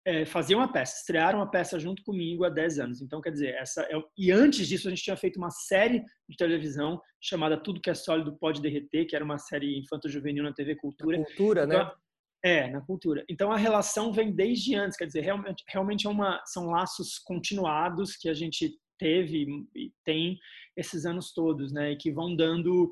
é, 0.05 0.25
faziam 0.25 0.61
a 0.61 0.67
peça, 0.67 0.97
estrearam 0.97 1.41
a 1.41 1.47
peça 1.47 1.79
junto 1.79 2.03
comigo 2.03 2.43
há 2.43 2.49
10 2.49 2.79
anos. 2.79 3.01
Então, 3.01 3.21
quer 3.21 3.31
dizer, 3.31 3.53
essa 3.55 3.83
é, 3.83 4.01
e 4.17 4.31
antes 4.31 4.67
disso 4.67 4.87
a 4.87 4.91
gente 4.91 5.03
tinha 5.03 5.17
feito 5.17 5.37
uma 5.37 5.51
série 5.51 6.03
de 6.27 6.37
televisão 6.37 6.99
chamada 7.21 7.61
Tudo 7.61 7.81
que 7.81 7.89
é 7.89 7.93
sólido 7.93 8.35
pode 8.37 8.61
derreter, 8.61 9.05
que 9.05 9.15
era 9.15 9.23
uma 9.23 9.37
série 9.37 9.77
infanto-juvenil 9.77 10.43
na 10.43 10.53
TV 10.53 10.75
Cultura. 10.75 11.17
Cultura, 11.17 11.63
então, 11.65 11.85
né? 11.85 11.91
É, 12.43 12.67
na 12.71 12.81
cultura. 12.81 13.23
Então 13.29 13.51
a 13.51 13.57
relação 13.57 14.11
vem 14.11 14.31
desde 14.33 14.75
antes, 14.75 14.97
quer 14.97 15.05
dizer, 15.05 15.21
realmente, 15.21 15.63
realmente 15.67 16.07
é 16.07 16.09
uma, 16.09 16.41
são 16.45 16.71
laços 16.71 17.19
continuados 17.19 18.15
que 18.15 18.27
a 18.27 18.33
gente 18.33 18.75
teve 18.97 19.45
e 19.75 19.91
tem 20.03 20.39
esses 20.75 21.05
anos 21.05 21.33
todos, 21.33 21.71
né? 21.71 21.91
E 21.91 21.97
que 21.97 22.11
vão 22.11 22.35
dando 22.35 22.91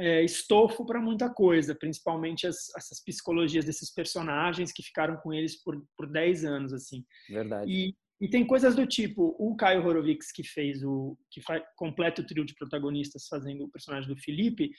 é, 0.00 0.24
estofo 0.24 0.86
para 0.86 1.00
muita 1.00 1.28
coisa, 1.28 1.74
principalmente 1.74 2.46
as, 2.46 2.74
essas 2.74 3.04
psicologias 3.04 3.66
desses 3.66 3.92
personagens 3.92 4.72
que 4.72 4.82
ficaram 4.82 5.16
com 5.18 5.32
eles 5.32 5.62
por, 5.62 5.76
por 5.94 6.10
10 6.10 6.44
anos, 6.46 6.72
assim. 6.72 7.04
Verdade. 7.28 7.70
E, 7.70 7.94
e 8.18 8.28
tem 8.28 8.46
coisas 8.46 8.74
do 8.74 8.86
tipo, 8.86 9.36
o 9.38 9.54
Caio 9.56 9.86
Horowitz, 9.86 10.32
que 10.32 10.42
fez 10.42 10.82
o, 10.82 11.18
que 11.30 11.42
faz, 11.42 11.62
completa 11.76 12.22
o 12.22 12.26
trio 12.26 12.46
de 12.46 12.54
protagonistas 12.54 13.26
fazendo 13.28 13.64
o 13.64 13.70
personagem 13.70 14.08
do 14.08 14.20
Felipe, 14.20 14.70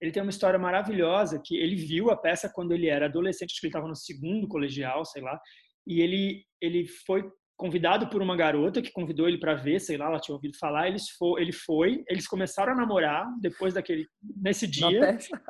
ele 0.00 0.12
tem 0.12 0.22
uma 0.22 0.30
história 0.30 0.58
maravilhosa 0.58 1.42
que 1.44 1.56
ele 1.56 1.74
viu 1.74 2.08
a 2.10 2.16
peça 2.16 2.48
quando 2.48 2.72
ele 2.72 2.86
era 2.86 3.06
adolescente, 3.06 3.50
acho 3.50 3.60
que 3.60 3.66
ele 3.66 3.72
estava 3.72 3.88
no 3.88 3.96
segundo 3.96 4.46
colegial, 4.46 5.04
sei 5.04 5.22
lá, 5.22 5.40
e 5.84 6.00
ele 6.00 6.44
ele 6.60 6.86
foi 6.86 7.28
convidado 7.58 8.08
por 8.08 8.22
uma 8.22 8.36
garota 8.36 8.80
que 8.80 8.92
convidou 8.92 9.28
ele 9.28 9.36
para 9.36 9.54
ver, 9.54 9.80
sei 9.80 9.96
lá, 9.96 10.06
ela 10.06 10.20
tinha 10.20 10.34
ouvido 10.34 10.56
falar, 10.56 10.86
eles 10.86 11.10
foi, 11.10 11.42
ele 11.42 11.52
foi, 11.52 12.04
eles 12.08 12.26
começaram 12.26 12.72
a 12.72 12.76
namorar 12.76 13.26
depois 13.40 13.74
daquele 13.74 14.06
nesse 14.22 14.66
dia 14.66 15.00
na 15.00 15.06
peça, 15.12 15.40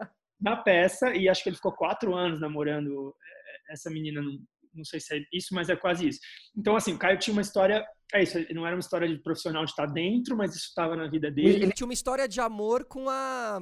na 0.40 0.56
peça 0.56 1.14
e 1.14 1.28
acho 1.28 1.42
que 1.42 1.50
ele 1.50 1.56
ficou 1.56 1.72
quatro 1.72 2.14
anos 2.14 2.40
namorando 2.40 3.14
eh, 3.14 3.72
essa 3.72 3.90
menina, 3.90 4.22
não, 4.22 4.38
não 4.74 4.84
sei 4.84 4.98
se 4.98 5.14
é 5.14 5.20
isso, 5.30 5.54
mas 5.54 5.68
é 5.68 5.76
quase 5.76 6.08
isso. 6.08 6.18
Então 6.56 6.74
assim, 6.74 6.94
o 6.94 6.98
Caio 6.98 7.18
tinha 7.18 7.34
uma 7.34 7.42
história 7.42 7.86
é 8.14 8.22
isso, 8.22 8.38
não 8.54 8.66
era 8.66 8.74
uma 8.74 8.80
história 8.80 9.06
de 9.06 9.22
profissional 9.22 9.66
de 9.66 9.70
estar 9.70 9.84
dentro, 9.84 10.34
mas 10.34 10.56
isso 10.56 10.68
estava 10.68 10.96
na 10.96 11.08
vida 11.08 11.30
dele. 11.30 11.62
Ele 11.62 11.72
tinha 11.72 11.86
uma 11.86 11.92
história 11.92 12.26
de 12.26 12.40
amor 12.40 12.86
com 12.86 13.06
a 13.10 13.60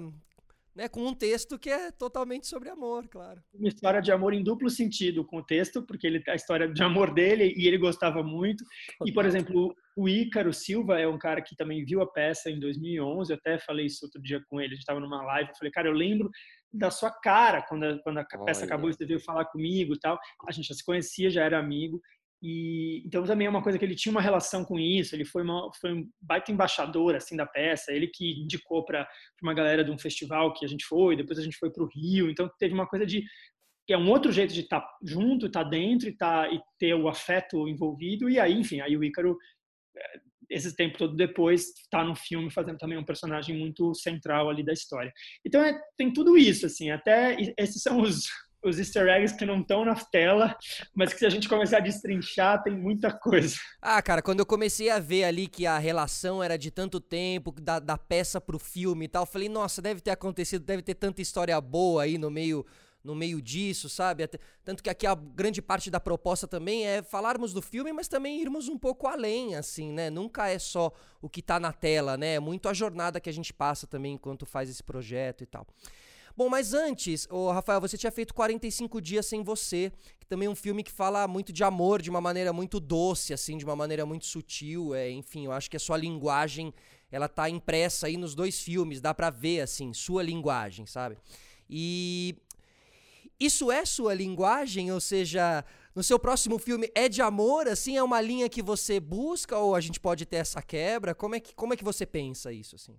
né, 0.76 0.88
com 0.88 1.06
um 1.06 1.14
texto 1.14 1.58
que 1.58 1.70
é 1.70 1.90
totalmente 1.90 2.46
sobre 2.46 2.68
amor, 2.68 3.08
claro. 3.08 3.42
Uma 3.54 3.68
história 3.68 4.02
de 4.02 4.12
amor 4.12 4.34
em 4.34 4.42
duplo 4.42 4.68
sentido 4.68 5.24
com 5.24 5.38
o 5.38 5.42
texto, 5.42 5.82
porque 5.82 6.06
ele 6.06 6.22
a 6.28 6.34
história 6.34 6.68
de 6.68 6.82
amor 6.82 7.14
dele 7.14 7.54
e 7.56 7.66
ele 7.66 7.78
gostava 7.78 8.22
muito. 8.22 8.62
E 9.04 9.10
por 9.10 9.24
exemplo, 9.24 9.74
o 9.96 10.06
Ícaro 10.06 10.52
Silva 10.52 11.00
é 11.00 11.08
um 11.08 11.18
cara 11.18 11.40
que 11.40 11.56
também 11.56 11.82
viu 11.82 12.02
a 12.02 12.06
peça 12.06 12.50
em 12.50 12.60
2011, 12.60 13.32
eu 13.32 13.36
até 13.36 13.58
falei 13.58 13.86
isso 13.86 14.04
outro 14.04 14.20
dia 14.20 14.42
com 14.50 14.60
ele, 14.60 14.72
a 14.72 14.74
gente 14.74 14.80
estava 14.80 15.00
numa 15.00 15.24
live, 15.24 15.48
eu 15.48 15.56
falei, 15.56 15.72
cara, 15.72 15.88
eu 15.88 15.94
lembro 15.94 16.30
da 16.70 16.90
sua 16.90 17.10
cara 17.10 17.62
quando 17.62 17.84
a, 17.84 17.98
quando 18.02 18.18
a 18.18 18.24
peça 18.44 18.66
acabou, 18.66 18.92
você 18.92 19.06
veio 19.06 19.20
falar 19.20 19.46
comigo 19.46 19.94
e 19.94 19.98
tal. 19.98 20.18
A 20.46 20.52
gente 20.52 20.68
já 20.68 20.74
se 20.74 20.84
conhecia, 20.84 21.30
já 21.30 21.42
era 21.42 21.58
amigo. 21.58 22.00
E 22.42 23.02
então 23.06 23.24
também 23.24 23.46
é 23.46 23.50
uma 23.50 23.62
coisa 23.62 23.78
que 23.78 23.84
ele 23.84 23.94
tinha 23.94 24.12
uma 24.12 24.20
relação 24.20 24.64
com 24.64 24.78
isso. 24.78 25.14
Ele 25.14 25.24
foi, 25.24 25.42
uma, 25.42 25.70
foi 25.80 25.92
um 25.92 26.08
baita 26.20 26.52
embaixador 26.52 27.14
assim 27.14 27.36
da 27.36 27.46
peça. 27.46 27.92
Ele 27.92 28.08
que 28.08 28.42
indicou 28.42 28.84
para 28.84 29.08
uma 29.42 29.54
galera 29.54 29.82
de 29.84 29.90
um 29.90 29.98
festival 29.98 30.52
que 30.52 30.64
a 30.64 30.68
gente 30.68 30.84
foi. 30.84 31.16
Depois 31.16 31.38
a 31.38 31.42
gente 31.42 31.56
foi 31.56 31.70
para 31.70 31.82
o 31.82 31.88
Rio. 31.88 32.30
Então 32.30 32.50
teve 32.58 32.74
uma 32.74 32.86
coisa 32.86 33.06
de 33.06 33.24
que 33.86 33.92
é 33.92 33.98
um 33.98 34.10
outro 34.10 34.32
jeito 34.32 34.52
de 34.52 34.62
estar 34.62 34.80
tá 34.80 34.96
junto, 35.02 35.46
estar 35.46 35.64
tá 35.64 35.70
dentro 35.70 36.08
e, 36.08 36.12
tá, 36.16 36.50
e 36.50 36.60
ter 36.78 36.94
o 36.94 37.08
afeto 37.08 37.68
envolvido. 37.68 38.28
E 38.28 38.38
aí, 38.38 38.52
enfim, 38.52 38.80
aí 38.80 38.96
o 38.96 39.04
Ícaro, 39.04 39.38
eh, 39.96 40.20
esse 40.50 40.74
tempo 40.74 40.98
todo 40.98 41.14
depois, 41.16 41.68
está 41.68 42.02
no 42.04 42.16
filme 42.16 42.50
fazendo 42.50 42.78
também 42.78 42.98
um 42.98 43.04
personagem 43.04 43.56
muito 43.56 43.94
central 43.94 44.50
ali 44.50 44.64
da 44.64 44.72
história. 44.72 45.12
Então 45.44 45.62
é, 45.62 45.80
tem 45.96 46.12
tudo 46.12 46.36
isso, 46.36 46.66
assim. 46.66 46.90
Até 46.90 47.36
esses 47.56 47.80
são 47.80 48.00
os 48.00 48.24
os 48.64 48.78
easter 48.78 49.08
eggs 49.08 49.36
que 49.36 49.44
não 49.44 49.60
estão 49.60 49.84
na 49.84 49.94
tela, 49.94 50.56
mas 50.94 51.12
que 51.12 51.18
se 51.18 51.26
a 51.26 51.30
gente 51.30 51.48
começar 51.48 51.78
a 51.78 51.80
destrinchar, 51.80 52.62
tem 52.62 52.76
muita 52.76 53.12
coisa. 53.12 53.56
Ah, 53.80 54.02
cara, 54.02 54.22
quando 54.22 54.40
eu 54.40 54.46
comecei 54.46 54.90
a 54.90 54.98
ver 54.98 55.24
ali 55.24 55.46
que 55.46 55.66
a 55.66 55.78
relação 55.78 56.42
era 56.42 56.56
de 56.56 56.70
tanto 56.70 57.00
tempo, 57.00 57.52
da, 57.52 57.78
da 57.78 57.96
peça 57.96 58.40
pro 58.40 58.58
filme 58.58 59.04
e 59.04 59.08
tal, 59.08 59.24
falei, 59.24 59.48
nossa, 59.48 59.80
deve 59.80 60.00
ter 60.00 60.10
acontecido, 60.10 60.64
deve 60.64 60.82
ter 60.82 60.94
tanta 60.94 61.22
história 61.22 61.60
boa 61.60 62.02
aí 62.02 62.18
no 62.18 62.30
meio 62.30 62.66
no 63.06 63.14
meio 63.14 63.40
disso, 63.40 63.88
sabe? 63.88 64.28
Tanto 64.64 64.82
que 64.82 64.90
aqui 64.90 65.06
a 65.06 65.14
grande 65.14 65.62
parte 65.62 65.90
da 65.90 66.00
proposta 66.00 66.48
também 66.48 66.84
é 66.84 67.02
falarmos 67.02 67.52
do 67.52 67.62
filme, 67.62 67.92
mas 67.92 68.08
também 68.08 68.42
irmos 68.42 68.68
um 68.68 68.76
pouco 68.76 69.06
além, 69.06 69.54
assim, 69.54 69.92
né? 69.92 70.10
Nunca 70.10 70.48
é 70.48 70.58
só 70.58 70.92
o 71.22 71.28
que 71.28 71.40
tá 71.40 71.60
na 71.60 71.72
tela, 71.72 72.16
né? 72.16 72.34
É 72.34 72.40
muito 72.40 72.68
a 72.68 72.74
jornada 72.74 73.20
que 73.20 73.30
a 73.30 73.32
gente 73.32 73.54
passa 73.54 73.86
também 73.86 74.14
enquanto 74.14 74.44
faz 74.44 74.68
esse 74.68 74.82
projeto 74.82 75.44
e 75.44 75.46
tal. 75.46 75.64
Bom, 76.36 76.50
mas 76.50 76.74
antes, 76.74 77.26
o 77.30 77.50
Rafael, 77.50 77.80
você 77.80 77.96
tinha 77.96 78.12
feito 78.12 78.34
45 78.34 79.00
dias 79.00 79.24
sem 79.24 79.42
você, 79.42 79.90
que 80.20 80.26
também 80.26 80.46
é 80.46 80.50
um 80.50 80.54
filme 80.54 80.82
que 80.82 80.92
fala 80.92 81.26
muito 81.26 81.50
de 81.50 81.64
amor 81.64 82.02
de 82.02 82.10
uma 82.10 82.20
maneira 82.20 82.52
muito 82.52 82.78
doce, 82.78 83.32
assim, 83.32 83.56
de 83.56 83.64
uma 83.64 83.74
maneira 83.74 84.04
muito 84.04 84.26
sutil, 84.26 84.94
é, 84.94 85.10
enfim, 85.10 85.46
eu 85.46 85.52
acho 85.52 85.70
que 85.70 85.78
a 85.78 85.80
sua 85.80 85.96
linguagem, 85.96 86.74
ela 87.10 87.26
tá 87.26 87.48
impressa 87.48 88.06
aí 88.06 88.18
nos 88.18 88.34
dois 88.34 88.60
filmes, 88.60 89.00
dá 89.00 89.14
para 89.14 89.30
ver 89.30 89.62
assim, 89.62 89.94
sua 89.94 90.22
linguagem, 90.22 90.84
sabe? 90.84 91.16
E 91.70 92.36
isso 93.40 93.72
é 93.72 93.86
sua 93.86 94.12
linguagem, 94.12 94.92
ou 94.92 95.00
seja, 95.00 95.64
no 95.94 96.02
seu 96.02 96.18
próximo 96.18 96.58
filme 96.58 96.92
é 96.94 97.08
de 97.08 97.22
amor, 97.22 97.66
assim, 97.66 97.96
é 97.96 98.02
uma 98.02 98.20
linha 98.20 98.46
que 98.46 98.60
você 98.60 99.00
busca 99.00 99.56
ou 99.56 99.74
a 99.74 99.80
gente 99.80 99.98
pode 99.98 100.26
ter 100.26 100.36
essa 100.36 100.60
quebra? 100.60 101.14
Como 101.14 101.34
é 101.34 101.40
que, 101.40 101.54
como 101.54 101.72
é 101.72 101.76
que 101.78 101.84
você 101.84 102.04
pensa 102.04 102.52
isso, 102.52 102.76
assim? 102.76 102.94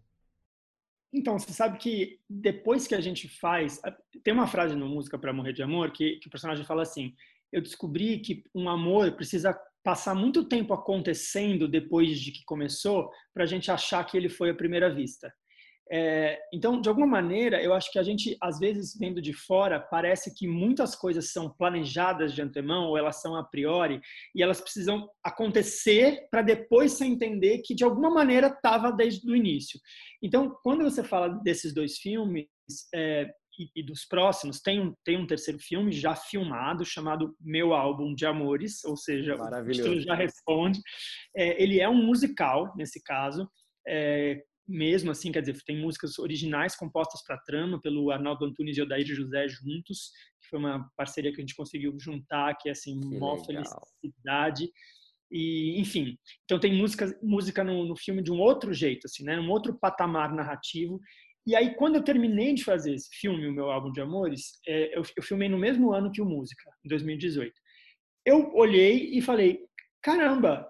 Então, 1.14 1.40
você 1.40 1.54
sabe 1.54 1.78
que 1.78 2.20
depois 2.30 2.88
que 2.88 2.96
a 2.96 3.02
gente 3.02 3.28
faz. 3.28 3.82
Tem 4.24 4.34
uma 4.34 4.48
frase 4.48 4.76
no 4.76 4.88
Música 4.88 5.18
para 5.18 5.34
Morrer 5.34 5.54
de 5.54 5.64
Amor 5.64 5.92
que, 5.92 6.18
que 6.18 6.28
o 6.28 6.32
personagem 6.32 6.66
fala 6.66 6.82
assim: 6.82 7.14
Eu 7.52 7.62
descobri 7.62 8.20
que 8.20 8.44
um 8.54 8.70
amor 8.70 9.14
precisa 9.14 9.58
passar 9.84 10.14
muito 10.14 10.44
tempo 10.44 10.74
acontecendo 10.74 11.68
depois 11.68 12.20
de 12.20 12.32
que 12.32 12.44
começou 12.44 13.10
para 13.34 13.44
a 13.44 13.48
gente 13.48 13.72
achar 13.72 14.04
que 14.04 14.18
ele 14.18 14.28
foi 14.28 14.50
à 14.50 14.54
primeira 14.54 14.94
vista. 14.94 15.34
É, 15.89 16.39
então, 16.53 16.82
de 16.82 16.89
alguma 16.89 17.08
maneira, 17.08 17.62
eu 17.62 17.74
acho 17.74 17.91
que 17.91 18.00
a 18.00 18.03
gente, 18.03 18.36
às 18.41 18.60
vezes, 18.60 18.98
vendo 18.98 19.22
de 19.22 19.34
fora, 19.34 19.79
parece 19.79 20.34
que 20.34 20.48
muitas 20.48 20.96
coisas 20.96 21.32
são 21.32 21.50
planejadas 21.50 22.34
de 22.34 22.41
antemão 22.41 22.88
ou 22.88 22.98
elas 22.98 23.22
são 23.22 23.36
a 23.36 23.44
priori 23.44 24.01
e 24.36 24.44
elas 24.44 24.60
precisam 24.60 25.10
acontecer 25.24 26.27
para 26.29 26.41
depois 26.41 26.94
você 26.94 27.06
entender 27.06 27.60
que, 27.60 27.74
de 27.74 27.84
alguma 27.84 28.10
maneira, 28.10 28.48
estava 28.48 28.91
desde 28.91 29.29
o 29.29 29.36
início. 29.36 29.79
Então, 30.22 30.56
quando 30.63 30.84
você 30.84 31.03
fala 31.03 31.29
desses 31.44 31.74
dois 31.74 31.98
filmes 31.98 32.48
é, 32.94 33.29
e, 33.58 33.70
e, 33.77 33.84
dos 33.84 34.06
próximos, 34.06 34.60
tem 34.60 34.79
um, 34.79 34.94
tem 35.06 35.17
um 35.17 35.25
terceiro 35.25 35.60
filme 35.60 35.91
já 35.91 36.15
filmado 36.15 36.86
chamado 36.86 37.36
Meu 37.39 37.74
Álbum 37.74 38.13
de 38.13 38.25
Amores, 38.25 38.84
ou 38.84 38.98
seja, 38.98 39.36
o 39.36 39.38
já 40.01 40.15
responde. 40.15 40.79
É, 41.36 41.62
ele 41.62 41.79
é 41.79 41.88
um 41.88 42.06
musical, 42.06 42.74
nesse 42.75 43.01
caso, 43.01 43.50
é, 43.88 44.44
mesmo 44.68 45.12
assim, 45.12 45.32
quer 45.32 45.42
dizer, 45.42 45.58
tem 45.66 45.80
músicas 45.80 46.20
originais 46.20 46.76
compostas 46.76 47.24
para 47.24 47.38
trama 47.40 47.80
pelo 47.82 48.12
Arnaldo 48.12 48.46
Antunes 48.46 48.78
e 48.78 48.82
Odair 48.82 49.06
José 49.06 49.48
juntos, 49.48 50.12
que 50.42 50.50
foi 50.50 50.60
uma 50.60 50.90
parceria 50.98 51.32
que 51.32 51.38
a 51.38 51.42
gente 51.42 51.56
conseguiu 51.56 51.98
juntar, 52.00 52.56
que 52.58 52.68
é 52.68 52.74
assim, 52.74 53.00
que 53.00 53.16
uma 53.16 53.38
felicidade. 53.46 54.70
E, 55.32 55.80
enfim, 55.80 56.18
então 56.44 56.60
tem 56.60 56.74
música, 56.76 57.18
música 57.22 57.64
no, 57.64 57.86
no 57.86 57.96
filme 57.96 58.22
de 58.22 58.32
um 58.32 58.40
outro 58.40 58.74
jeito, 58.74 59.06
assim, 59.06 59.24
né? 59.24 59.40
Um 59.40 59.50
outro 59.50 59.78
patamar 59.78 60.34
narrativo. 60.34 61.00
E 61.46 61.56
aí, 61.56 61.76
quando 61.76 61.96
eu 61.96 62.04
terminei 62.04 62.54
de 62.54 62.64
fazer 62.64 62.94
esse 62.94 63.10
filme, 63.10 63.48
o 63.48 63.54
meu 63.54 63.72
álbum 63.72 63.92
de 63.92 64.02
amores, 64.02 64.60
é, 64.68 64.98
eu, 64.98 65.02
eu 65.16 65.24
filmei 65.24 65.48
no 65.48 65.58
mesmo 65.58 65.94
ano 65.94 66.12
que 66.12 66.22
o 66.22 66.26
Música, 66.26 66.70
em 66.84 66.90
2018. 66.90 67.54
Eu 68.26 68.54
olhei 68.54 69.18
e 69.18 69.22
falei, 69.22 69.60
caramba, 70.02 70.70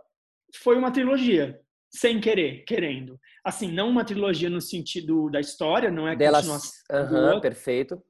foi 0.56 0.77
uma 0.77 0.92
trilogia 0.92 1.60
sem 1.98 2.22
querer, 2.22 2.63
querendo. 2.66 3.20
Assim, 3.44 3.72
não 3.72 3.89
uma 3.89 4.06
trilogia 4.06 4.50
no 4.50 4.62
sentido 4.62 5.30
da 5.30 5.39
história, 5.39 5.89
não 5.89 6.08
é 6.08 6.16
Delas, 6.16 6.48
continuação. 6.48 7.34
Uhum, 7.34 7.42
perfeito. 7.42 8.01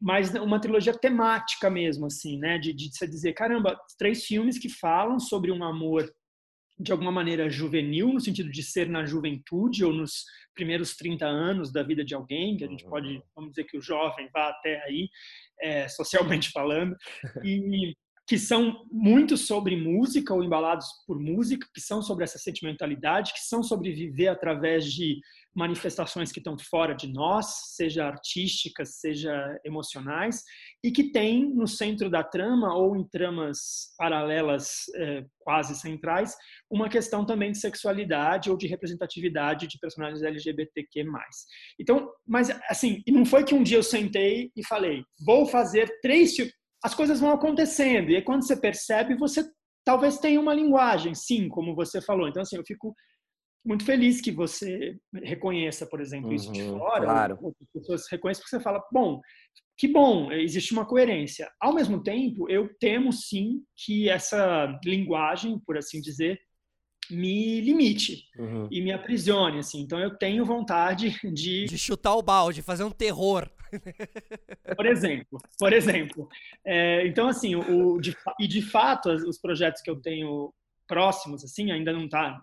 Mas 0.00 0.34
uma 0.34 0.60
trilogia 0.60 0.92
temática 0.92 1.70
mesmo, 1.70 2.06
assim, 2.06 2.38
né? 2.38 2.58
De, 2.58 2.72
de 2.72 2.90
você 2.90 3.06
dizer, 3.06 3.32
caramba, 3.32 3.78
três 3.96 4.24
filmes 4.24 4.58
que 4.58 4.68
falam 4.68 5.20
sobre 5.20 5.52
um 5.52 5.62
amor 5.62 6.12
de 6.80 6.92
alguma 6.92 7.10
maneira 7.10 7.50
juvenil, 7.50 8.12
no 8.12 8.20
sentido 8.20 8.50
de 8.50 8.62
ser 8.62 8.88
na 8.88 9.04
juventude 9.04 9.84
ou 9.84 9.92
nos 9.92 10.24
primeiros 10.54 10.96
30 10.96 11.26
anos 11.26 11.72
da 11.72 11.82
vida 11.82 12.04
de 12.04 12.14
alguém, 12.14 12.56
que 12.56 12.64
a 12.64 12.68
gente 12.68 12.84
pode, 12.84 13.08
uhum. 13.08 13.22
vamos 13.34 13.50
dizer 13.50 13.64
que 13.64 13.76
o 13.76 13.82
jovem 13.82 14.28
vá 14.32 14.48
até 14.48 14.82
aí, 14.84 15.08
é, 15.60 15.88
socialmente 15.88 16.50
falando, 16.54 16.96
e 17.44 17.94
que 18.28 18.38
são 18.38 18.84
muito 18.92 19.38
sobre 19.38 19.74
música 19.74 20.34
ou 20.34 20.44
embalados 20.44 20.86
por 21.06 21.18
música, 21.18 21.66
que 21.72 21.80
são 21.80 22.02
sobre 22.02 22.24
essa 22.24 22.38
sentimentalidade, 22.38 23.32
que 23.32 23.40
são 23.40 23.62
sobre 23.62 23.90
viver 23.90 24.28
através 24.28 24.84
de 24.84 25.18
manifestações 25.56 26.30
que 26.30 26.38
estão 26.38 26.56
fora 26.58 26.94
de 26.94 27.10
nós, 27.10 27.46
seja 27.74 28.06
artísticas, 28.06 29.00
seja 29.00 29.58
emocionais, 29.64 30.44
e 30.84 30.92
que 30.92 31.10
tem 31.10 31.52
no 31.52 31.66
centro 31.66 32.10
da 32.10 32.22
trama 32.22 32.76
ou 32.76 32.94
em 32.94 33.08
tramas 33.08 33.94
paralelas 33.96 34.82
é, 34.94 35.24
quase 35.40 35.74
centrais 35.74 36.36
uma 36.70 36.88
questão 36.88 37.24
também 37.24 37.50
de 37.50 37.58
sexualidade 37.58 38.50
ou 38.50 38.56
de 38.58 38.66
representatividade 38.66 39.66
de 39.66 39.78
personagens 39.78 40.22
LGBTQ+. 40.22 41.06
Então, 41.80 42.12
mas 42.26 42.50
assim, 42.68 43.02
não 43.08 43.24
foi 43.24 43.42
que 43.42 43.54
um 43.54 43.62
dia 43.62 43.78
eu 43.78 43.82
sentei 43.82 44.52
e 44.54 44.64
falei, 44.64 45.02
vou 45.24 45.46
fazer 45.46 45.90
três 46.02 46.36
as 46.84 46.94
coisas 46.94 47.20
vão 47.20 47.32
acontecendo, 47.32 48.10
e 48.10 48.16
aí 48.16 48.22
quando 48.22 48.46
você 48.46 48.56
percebe, 48.56 49.16
você 49.16 49.44
talvez 49.84 50.18
tenha 50.18 50.40
uma 50.40 50.54
linguagem, 50.54 51.14
sim, 51.14 51.48
como 51.48 51.74
você 51.74 52.00
falou. 52.00 52.28
Então, 52.28 52.42
assim, 52.42 52.56
eu 52.56 52.64
fico 52.66 52.94
muito 53.64 53.84
feliz 53.84 54.20
que 54.20 54.30
você 54.30 54.96
reconheça, 55.24 55.86
por 55.86 56.00
exemplo, 56.00 56.32
isso 56.32 56.52
de 56.52 56.62
uhum, 56.62 56.78
fora, 56.78 57.04
claro. 57.04 57.38
outras 57.40 57.68
pessoas 57.72 58.02
reconhecem, 58.10 58.42
porque 58.42 58.56
você 58.56 58.62
fala, 58.62 58.82
bom, 58.92 59.20
que 59.78 59.88
bom, 59.88 60.32
existe 60.32 60.72
uma 60.72 60.86
coerência. 60.86 61.50
Ao 61.60 61.74
mesmo 61.74 62.02
tempo, 62.02 62.50
eu 62.50 62.68
temo 62.78 63.12
sim 63.12 63.62
que 63.76 64.08
essa 64.08 64.78
linguagem, 64.84 65.58
por 65.66 65.78
assim 65.78 66.00
dizer, 66.00 66.38
me 67.10 67.60
limite 67.60 68.24
uhum. 68.38 68.68
e 68.70 68.82
me 68.82 68.92
aprisione, 68.92 69.58
assim. 69.58 69.80
Então 69.80 69.98
eu 69.98 70.16
tenho 70.16 70.44
vontade 70.44 71.18
de 71.32 71.64
de 71.64 71.78
chutar 71.78 72.14
o 72.14 72.22
balde, 72.22 72.60
fazer 72.60 72.84
um 72.84 72.90
terror. 72.90 73.48
Por 74.76 74.86
exemplo, 74.86 75.38
por 75.58 75.72
exemplo. 75.72 76.28
É, 76.64 77.06
então 77.06 77.28
assim, 77.28 77.54
o 77.56 78.00
de, 78.00 78.16
e 78.38 78.46
de 78.46 78.62
fato 78.62 79.10
os 79.10 79.38
projetos 79.38 79.82
que 79.82 79.90
eu 79.90 80.00
tenho 80.00 80.52
próximos 80.86 81.44
assim 81.44 81.70
ainda 81.70 81.92
não 81.92 82.04
está 82.04 82.40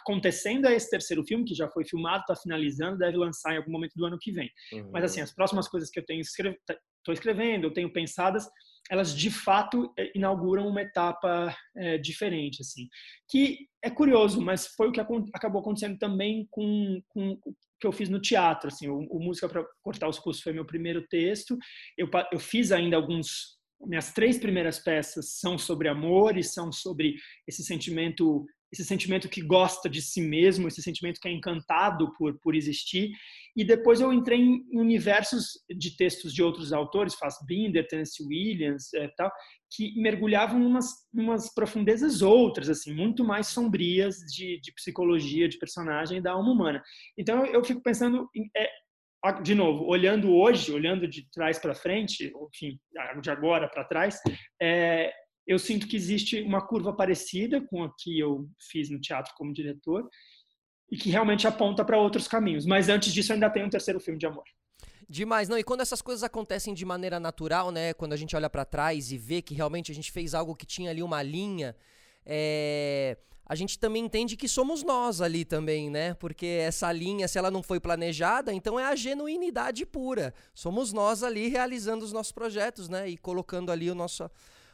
acontecendo 0.00 0.66
é 0.66 0.74
esse 0.74 0.90
terceiro 0.90 1.24
filme, 1.24 1.44
que 1.44 1.54
já 1.54 1.68
foi 1.68 1.84
filmado, 1.84 2.20
está 2.20 2.36
finalizando, 2.36 2.98
deve 2.98 3.16
lançar 3.16 3.54
em 3.54 3.56
algum 3.56 3.72
momento 3.72 3.94
do 3.96 4.04
ano 4.04 4.18
que 4.18 4.32
vem. 4.32 4.50
Uhum. 4.72 4.90
Mas, 4.92 5.04
assim, 5.04 5.20
as 5.20 5.34
próximas 5.34 5.68
coisas 5.68 5.90
que 5.90 5.98
eu 5.98 6.04
tenho 6.04 6.20
estou 6.20 6.54
tá, 6.66 7.12
escrevendo, 7.12 7.64
eu 7.64 7.72
tenho 7.72 7.92
pensadas, 7.92 8.48
elas 8.90 9.14
de 9.14 9.30
fato 9.30 9.92
é, 9.98 10.10
inauguram 10.14 10.66
uma 10.66 10.82
etapa 10.82 11.54
é, 11.76 11.98
diferente, 11.98 12.62
assim. 12.62 12.88
Que 13.28 13.68
é 13.82 13.90
curioso, 13.90 14.40
mas 14.40 14.66
foi 14.68 14.88
o 14.88 14.92
que 14.92 15.00
acabou 15.00 15.60
acontecendo 15.60 15.98
também 15.98 16.46
com, 16.50 17.00
com 17.08 17.32
o 17.44 17.54
que 17.80 17.86
eu 17.86 17.92
fiz 17.92 18.08
no 18.08 18.20
teatro, 18.20 18.68
assim. 18.68 18.88
O, 18.88 19.00
o 19.10 19.20
Música 19.20 19.48
para 19.48 19.64
Cortar 19.82 20.08
os 20.08 20.18
Pulsos 20.18 20.42
foi 20.42 20.52
meu 20.52 20.64
primeiro 20.64 21.06
texto. 21.08 21.56
Eu, 21.96 22.08
eu 22.32 22.38
fiz 22.38 22.72
ainda 22.72 22.96
alguns 22.96 23.58
minhas 23.80 24.12
três 24.12 24.38
primeiras 24.38 24.78
peças 24.78 25.38
são 25.38 25.56
sobre 25.56 25.88
amor 25.88 26.36
e 26.36 26.42
são 26.42 26.72
sobre 26.72 27.14
esse 27.46 27.62
sentimento 27.62 28.44
esse 28.72 28.84
sentimento 28.84 29.28
que 29.28 29.40
gosta 29.40 29.88
de 29.88 30.02
si 30.02 30.20
mesmo, 30.20 30.68
esse 30.68 30.82
sentimento 30.82 31.20
que 31.20 31.28
é 31.28 31.32
encantado 31.32 32.12
por, 32.14 32.38
por 32.40 32.54
existir. 32.54 33.10
E 33.56 33.64
depois 33.64 34.00
eu 34.00 34.12
entrei 34.12 34.40
em 34.40 34.62
universos 34.72 35.64
de 35.70 35.96
textos 35.96 36.32
de 36.32 36.42
outros 36.42 36.72
autores, 36.72 37.14
Fassbinder, 37.14 37.86
Tennessee 37.88 38.26
Williams, 38.26 38.92
é, 38.94 39.08
tal, 39.16 39.32
que 39.74 39.98
mergulhavam 40.00 40.64
umas, 40.64 40.86
umas 41.12 41.52
profundezas 41.54 42.22
outras, 42.22 42.68
assim, 42.68 42.94
muito 42.94 43.24
mais 43.24 43.48
sombrias 43.48 44.16
de, 44.18 44.60
de 44.60 44.72
psicologia, 44.74 45.48
de 45.48 45.58
personagem 45.58 46.20
da 46.20 46.32
alma 46.32 46.52
humana. 46.52 46.82
Então 47.16 47.46
eu 47.46 47.64
fico 47.64 47.82
pensando, 47.82 48.28
em, 48.34 48.50
é, 48.56 48.68
de 49.42 49.54
novo, 49.54 49.84
olhando 49.86 50.30
hoje, 50.30 50.72
olhando 50.72 51.08
de 51.08 51.28
trás 51.32 51.58
para 51.58 51.74
frente, 51.74 52.32
enfim, 52.54 52.78
de 53.20 53.30
agora 53.30 53.68
para 53.68 53.84
trás, 53.84 54.20
é, 54.60 55.12
eu 55.48 55.58
sinto 55.58 55.88
que 55.88 55.96
existe 55.96 56.42
uma 56.42 56.60
curva 56.60 56.92
parecida 56.92 57.58
com 57.58 57.82
a 57.82 57.90
que 57.98 58.20
eu 58.20 58.46
fiz 58.70 58.90
no 58.90 59.00
teatro 59.00 59.32
como 59.34 59.50
diretor 59.50 60.06
e 60.92 60.96
que 60.96 61.08
realmente 61.08 61.46
aponta 61.46 61.82
para 61.82 61.98
outros 61.98 62.28
caminhos. 62.28 62.66
Mas 62.66 62.90
antes 62.90 63.14
disso, 63.14 63.32
ainda 63.32 63.48
tem 63.48 63.64
um 63.64 63.70
terceiro 63.70 63.98
filme 63.98 64.18
de 64.18 64.26
amor. 64.26 64.44
Demais, 65.08 65.48
não. 65.48 65.58
E 65.58 65.64
quando 65.64 65.80
essas 65.80 66.02
coisas 66.02 66.22
acontecem 66.22 66.74
de 66.74 66.84
maneira 66.84 67.18
natural, 67.18 67.70
né? 67.70 67.94
Quando 67.94 68.12
a 68.12 68.16
gente 68.16 68.36
olha 68.36 68.50
para 68.50 68.66
trás 68.66 69.10
e 69.10 69.16
vê 69.16 69.40
que 69.40 69.54
realmente 69.54 69.90
a 69.90 69.94
gente 69.94 70.12
fez 70.12 70.34
algo 70.34 70.54
que 70.54 70.66
tinha 70.66 70.90
ali 70.90 71.02
uma 71.02 71.22
linha, 71.22 71.74
é... 72.26 73.16
a 73.46 73.54
gente 73.54 73.78
também 73.78 74.04
entende 74.04 74.36
que 74.36 74.46
somos 74.46 74.82
nós 74.82 75.22
ali 75.22 75.46
também, 75.46 75.88
né? 75.88 76.12
Porque 76.12 76.44
essa 76.44 76.92
linha, 76.92 77.26
se 77.26 77.38
ela 77.38 77.50
não 77.50 77.62
foi 77.62 77.80
planejada, 77.80 78.52
então 78.52 78.78
é 78.78 78.84
a 78.84 78.94
genuinidade 78.94 79.86
pura. 79.86 80.34
Somos 80.52 80.92
nós 80.92 81.22
ali 81.22 81.48
realizando 81.48 82.04
os 82.04 82.12
nossos 82.12 82.32
projetos, 82.32 82.90
né? 82.90 83.08
E 83.08 83.16
colocando 83.16 83.72
ali 83.72 83.90
o 83.90 83.94
nosso 83.94 84.30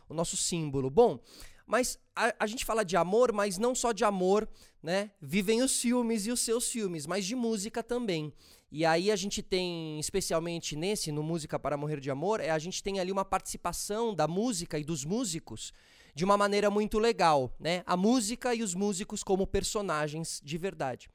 o 0.08 0.14
nosso 0.14 0.36
símbolo. 0.36 0.90
Bom, 0.90 1.20
mas 1.66 1.98
a, 2.14 2.34
a, 2.40 2.46
gente 2.46 2.64
fala 2.64 2.84
de 2.84 2.96
amor, 2.96 3.32
mas 3.32 3.58
não 3.58 3.74
só 3.74 3.92
de 3.92 4.04
amor, 4.04 4.48
né? 4.82 5.10
Vivem 5.20 5.62
os 5.62 5.80
filmes 5.80 6.26
e 6.26 6.30
os 6.30 6.40
seus 6.40 6.68
filmes, 6.68 7.06
mas 7.06 7.24
de 7.24 7.34
música 7.34 7.82
também. 7.82 8.32
E 8.70 8.84
aí 8.84 9.10
a 9.10 9.16
gente 9.16 9.42
tem, 9.42 9.98
especialmente 10.00 10.76
nesse, 10.76 11.12
no 11.12 11.22
Música 11.22 11.58
para 11.58 11.76
Morrer 11.76 12.00
de 12.00 12.10
Amor, 12.10 12.40
é, 12.40 12.50
a 12.50 12.58
gente 12.58 12.82
tem 12.82 12.98
ali 12.98 13.12
uma 13.12 13.24
participação 13.24 14.14
da 14.14 14.26
música 14.26 14.78
e 14.78 14.84
dos 14.84 15.04
músicos 15.04 15.72
de 16.14 16.24
uma 16.24 16.36
maneira 16.36 16.70
muito 16.70 16.98
legal, 16.98 17.54
né? 17.58 17.82
A 17.86 17.96
música 17.96 18.54
e 18.54 18.62
os 18.62 18.74
músicos 18.74 19.22
como 19.22 19.46
personagens 19.46 20.40
de 20.44 20.58
verdade. 20.58 21.08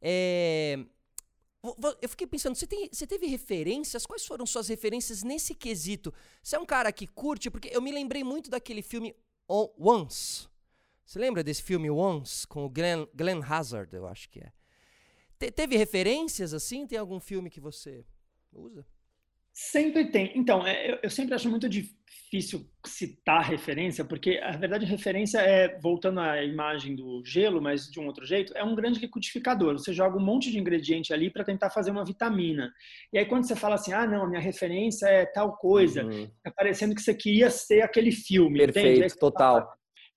É, 0.00 0.84
eu 2.00 2.08
fiquei 2.08 2.26
pensando, 2.26 2.54
você, 2.54 2.66
tem, 2.66 2.88
você 2.92 3.06
teve 3.06 3.26
referências? 3.26 4.06
Quais 4.06 4.24
foram 4.24 4.46
suas 4.46 4.68
referências 4.68 5.22
nesse 5.22 5.54
quesito? 5.54 6.12
Você 6.42 6.56
é 6.56 6.58
um 6.58 6.66
cara 6.66 6.92
que 6.92 7.06
curte? 7.06 7.50
Porque 7.50 7.70
eu 7.72 7.80
me 7.80 7.90
lembrei 7.92 8.22
muito 8.22 8.50
daquele 8.50 8.82
filme 8.82 9.14
Once. 9.48 10.48
Você 11.04 11.18
lembra 11.18 11.42
desse 11.42 11.62
filme 11.62 11.90
Once? 11.90 12.46
Com 12.46 12.64
o 12.64 12.68
Glenn, 12.68 13.06
Glenn 13.14 13.42
Hazard, 13.42 13.94
eu 13.94 14.06
acho 14.06 14.28
que 14.28 14.40
é. 14.40 14.52
Te, 15.38 15.50
teve 15.50 15.76
referências 15.76 16.52
assim? 16.52 16.86
Tem 16.86 16.98
algum 16.98 17.20
filme 17.20 17.48
que 17.50 17.60
você 17.60 18.04
usa? 18.52 18.86
Sempre 19.58 20.04
tem. 20.10 20.32
Então, 20.34 20.66
é, 20.66 20.92
eu, 20.92 20.98
eu 21.04 21.08
sempre 21.08 21.34
acho 21.34 21.48
muito 21.48 21.66
difícil 21.66 22.68
citar 22.84 23.42
referência, 23.42 24.04
porque 24.04 24.38
a 24.42 24.54
verdade 24.54 24.84
referência 24.84 25.38
é, 25.38 25.78
voltando 25.80 26.20
à 26.20 26.44
imagem 26.44 26.94
do 26.94 27.22
gelo, 27.24 27.58
mas 27.62 27.90
de 27.90 27.98
um 27.98 28.04
outro 28.04 28.26
jeito, 28.26 28.52
é 28.54 28.62
um 28.62 28.74
grande 28.74 29.00
liquidificador. 29.00 29.78
Você 29.78 29.94
joga 29.94 30.18
um 30.18 30.22
monte 30.22 30.50
de 30.50 30.58
ingrediente 30.58 31.10
ali 31.10 31.30
para 31.30 31.42
tentar 31.42 31.70
fazer 31.70 31.90
uma 31.90 32.04
vitamina. 32.04 32.70
E 33.10 33.16
aí 33.18 33.24
quando 33.24 33.46
você 33.46 33.56
fala 33.56 33.76
assim, 33.76 33.94
ah, 33.94 34.06
não, 34.06 34.24
a 34.24 34.28
minha 34.28 34.42
referência 34.42 35.06
é 35.06 35.24
tal 35.24 35.56
coisa, 35.56 36.04
uhum. 36.04 36.30
tá 36.44 36.50
parecendo 36.50 36.94
que 36.94 37.00
você 37.00 37.14
queria 37.14 37.48
ser 37.48 37.80
aquele 37.80 38.12
filme. 38.12 38.58
Perfeito, 38.58 39.16
total. 39.16 39.66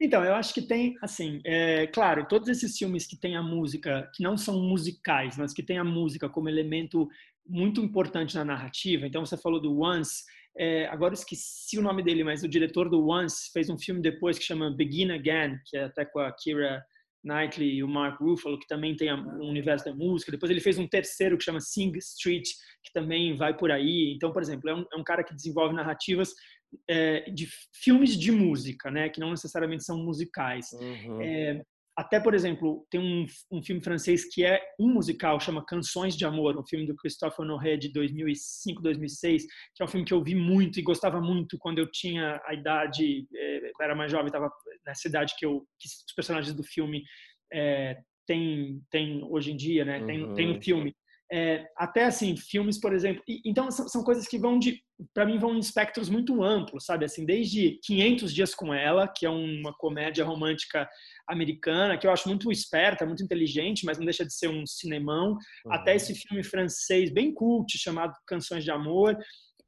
Então, 0.02 0.24
eu 0.24 0.34
acho 0.34 0.54
que 0.54 0.62
tem, 0.62 0.96
assim, 1.02 1.42
é, 1.46 1.86
claro, 1.88 2.26
todos 2.26 2.48
esses 2.48 2.78
filmes 2.78 3.06
que 3.06 3.18
têm 3.18 3.36
a 3.36 3.44
música, 3.44 4.10
que 4.16 4.24
não 4.24 4.38
são 4.38 4.58
musicais, 4.62 5.38
mas 5.38 5.54
que 5.54 5.62
têm 5.62 5.78
a 5.78 5.84
música 5.84 6.30
como 6.30 6.48
elemento 6.48 7.08
muito 7.50 7.82
importante 7.82 8.36
na 8.36 8.46
narrativa. 8.46 9.08
Então, 9.08 9.26
você 9.26 9.38
falou 9.38 9.60
do 9.60 9.82
Once, 9.82 10.24
é, 10.58 10.86
agora 10.88 11.14
eu 11.14 11.18
esqueci 11.18 11.78
o 11.78 11.82
nome 11.82 12.04
dele, 12.04 12.24
mas 12.24 12.44
o 12.44 12.48
diretor 12.48 12.90
do 12.90 13.08
Once 13.08 13.52
fez 13.52 13.70
um 13.70 13.78
filme 13.78 14.02
depois 14.02 14.38
que 14.38 14.46
chama 14.46 14.76
Begin 14.76 15.12
Again, 15.12 15.58
que 15.66 15.78
é 15.78 15.86
até 15.86 16.06
com 16.06 16.20
a 16.20 16.32
Kira 16.32 16.84
Knightley 17.24 17.76
e 17.76 17.84
o 17.84 17.88
Mark 17.88 18.20
Ruffalo, 18.20 18.60
que 18.60 18.68
também 18.68 18.96
tem 18.96 19.14
um 19.14 19.50
universo 19.50 19.86
da 19.86 19.94
música. 19.94 20.32
Depois 20.32 20.50
ele 20.50 20.62
fez 20.62 20.78
um 20.78 20.88
terceiro 20.88 21.38
que 21.38 21.44
chama 21.44 21.60
Sing 21.60 21.92
Street, 21.98 22.48
que 22.84 22.94
também 22.94 23.36
vai 23.36 23.56
por 23.56 23.72
aí. 23.72 24.14
Então, 24.16 24.32
por 24.32 24.42
exemplo, 24.42 24.70
é 24.70 24.76
um, 24.76 24.86
é 24.94 24.96
um 24.98 25.04
cara 25.04 25.24
que 25.24 25.36
desenvolve 25.36 25.76
narrativas 25.76 26.34
é, 26.90 27.30
de 27.32 27.48
filmes 27.74 28.18
de 28.18 28.32
música, 28.32 28.92
né, 28.92 29.10
que 29.10 29.20
não 29.20 29.32
necessariamente 29.32 29.84
são 29.84 29.98
musicais. 29.98 30.68
Uhum. 30.74 31.22
É, 31.22 31.62
até, 32.00 32.18
por 32.18 32.34
exemplo, 32.34 32.88
tem 32.90 32.98
um, 32.98 33.26
um, 33.52 33.62
filme 33.62 33.82
francês 33.82 34.24
que 34.34 34.46
é 34.46 34.62
um 34.80 34.88
musical, 34.88 35.38
chama 35.38 35.66
Canções 35.66 36.16
de 36.16 36.24
Amor, 36.24 36.58
um 36.58 36.66
filme 36.66 36.88
do 36.88 36.96
Christophe 36.96 37.42
Honoré 37.42 37.76
de 37.76 37.92
2005, 37.92 38.82
2006, 38.82 39.44
que 39.76 39.84
é 39.84 39.86
um 39.86 39.88
filme 39.88 40.06
que 40.06 40.14
eu 40.14 40.24
vi 40.24 40.34
muito 40.34 40.80
e 40.80 40.82
gostava 40.82 41.20
muito 41.20 41.58
quando 41.58 41.80
eu 41.80 41.92
tinha 41.92 42.42
a 42.46 42.54
idade, 42.54 43.28
é, 43.36 43.72
era 43.82 43.94
mais 43.94 44.10
jovem, 44.10 44.28
estava 44.28 44.50
nessa 44.86 45.10
idade 45.10 45.34
que, 45.38 45.46
eu, 45.46 45.66
que 45.78 45.90
os 45.90 46.14
personagens 46.16 46.56
do 46.56 46.64
filme 46.64 47.04
é, 47.52 47.98
têm, 48.26 48.82
têm 48.90 49.22
hoje 49.26 49.52
em 49.52 49.58
dia, 49.58 49.84
né? 49.84 50.02
Tem, 50.06 50.24
uhum. 50.24 50.34
tem 50.36 50.48
no 50.54 50.62
filme. 50.62 50.96
É, 51.32 51.64
até 51.78 52.06
assim 52.06 52.36
filmes 52.36 52.80
por 52.80 52.92
exemplo 52.92 53.22
e, 53.28 53.40
então 53.46 53.70
são, 53.70 53.88
são, 53.88 54.04
coisas 54.04 54.28
que 54.28 54.40
vão 54.40 54.58
de 54.58 54.82
para 55.14 55.28
mim 55.28 55.38
vão 55.38 55.54
em 55.54 55.60
espectros 55.60 56.10
muito 56.10 56.44
amplos 56.44 56.86
sabe 56.86 57.06
assim 57.06 57.24
desde 57.24 57.80
500 57.84 58.34
dias 58.34 58.56
com 58.56 58.74
ela 58.74 59.08
que 59.08 59.28
é 59.28 59.30
uma 59.30 59.72
comédia 59.72 60.26
romântica 60.26 60.90
americana, 61.30 61.98
que 61.98 62.08
eu 62.08 62.12
acho 62.12 62.28
muito 62.28 62.52
esperta, 62.52 63.06
muito 63.06 63.24
inteligente, 63.24 63.86
mas 63.86 63.98
não 63.98 64.06
deixa 64.06 64.26
de 64.26 64.34
ser 64.34 64.50
um 64.50 64.66
cinemão, 64.66 65.34
uhum. 65.66 65.74
até 65.74 65.96
esse 65.96 66.16
filme 66.16 66.44
francês 66.44 67.12
bem 67.14 67.34
cult 67.34 67.78
chamado 67.78 68.14
Canções 68.28 68.64
de 68.64 68.72
Amor, 68.72 69.16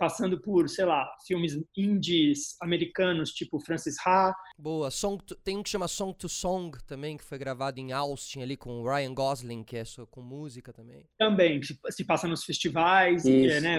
passando 0.01 0.41
por, 0.41 0.67
sei 0.67 0.83
lá, 0.83 1.07
filmes 1.27 1.55
indies 1.77 2.55
americanos, 2.59 3.29
tipo 3.29 3.59
Francis 3.59 3.95
Ha. 4.03 4.33
Boa. 4.57 4.89
Song 4.89 5.23
to, 5.23 5.35
tem 5.35 5.55
um 5.55 5.61
que 5.61 5.69
chama 5.69 5.87
Song 5.87 6.11
to 6.17 6.27
Song 6.27 6.75
também, 6.87 7.17
que 7.17 7.23
foi 7.23 7.37
gravado 7.37 7.79
em 7.79 7.91
Austin 7.91 8.41
ali 8.41 8.57
com 8.57 8.81
o 8.81 8.83
Ryan 8.83 9.13
Gosling, 9.13 9.63
que 9.63 9.77
é 9.77 9.83
com 10.09 10.23
música 10.23 10.73
também. 10.73 11.05
Também, 11.19 11.61
se, 11.61 11.79
se 11.91 12.03
passa 12.03 12.27
nos 12.27 12.43
festivais, 12.43 13.25
e, 13.25 13.61
né, 13.61 13.77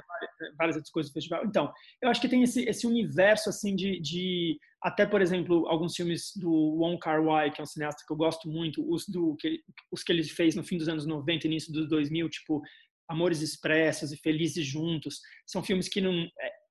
várias 0.56 0.76
outras 0.76 0.92
coisas 0.92 1.11
do 1.11 1.14
festival. 1.14 1.44
Então, 1.44 1.72
eu 2.00 2.08
acho 2.08 2.20
que 2.20 2.28
tem 2.28 2.44
esse, 2.44 2.68
esse 2.68 2.87
universo, 2.87 3.48
assim, 3.48 3.74
de, 3.74 4.00
de 4.00 4.61
até, 4.82 5.06
por 5.06 5.22
exemplo, 5.22 5.66
alguns 5.68 5.94
filmes 5.94 6.32
do 6.37 6.50
Wong 6.50 6.98
Kar-wai, 6.98 7.52
que 7.52 7.61
é 7.61 7.64
um 7.64 7.66
cineasta 7.66 8.04
que 8.06 8.12
eu 8.12 8.16
gosto 8.16 8.48
muito, 8.48 8.85
os, 8.92 9.06
do, 9.08 9.37
que, 9.37 9.61
os 9.92 10.02
que 10.02 10.12
ele 10.12 10.24
fez 10.24 10.56
no 10.56 10.64
fim 10.64 10.76
dos 10.76 10.88
anos 10.88 11.06
90, 11.06 11.46
início 11.46 11.72
dos 11.72 11.88
2000, 11.88 12.28
tipo 12.28 12.61
Amores 13.08 13.40
Expressos 13.40 14.12
e 14.12 14.16
Felizes 14.16 14.66
Juntos, 14.66 15.20
são 15.46 15.62
filmes 15.62 15.88
que 15.88 16.00
não. 16.00 16.12
É, 16.12 16.62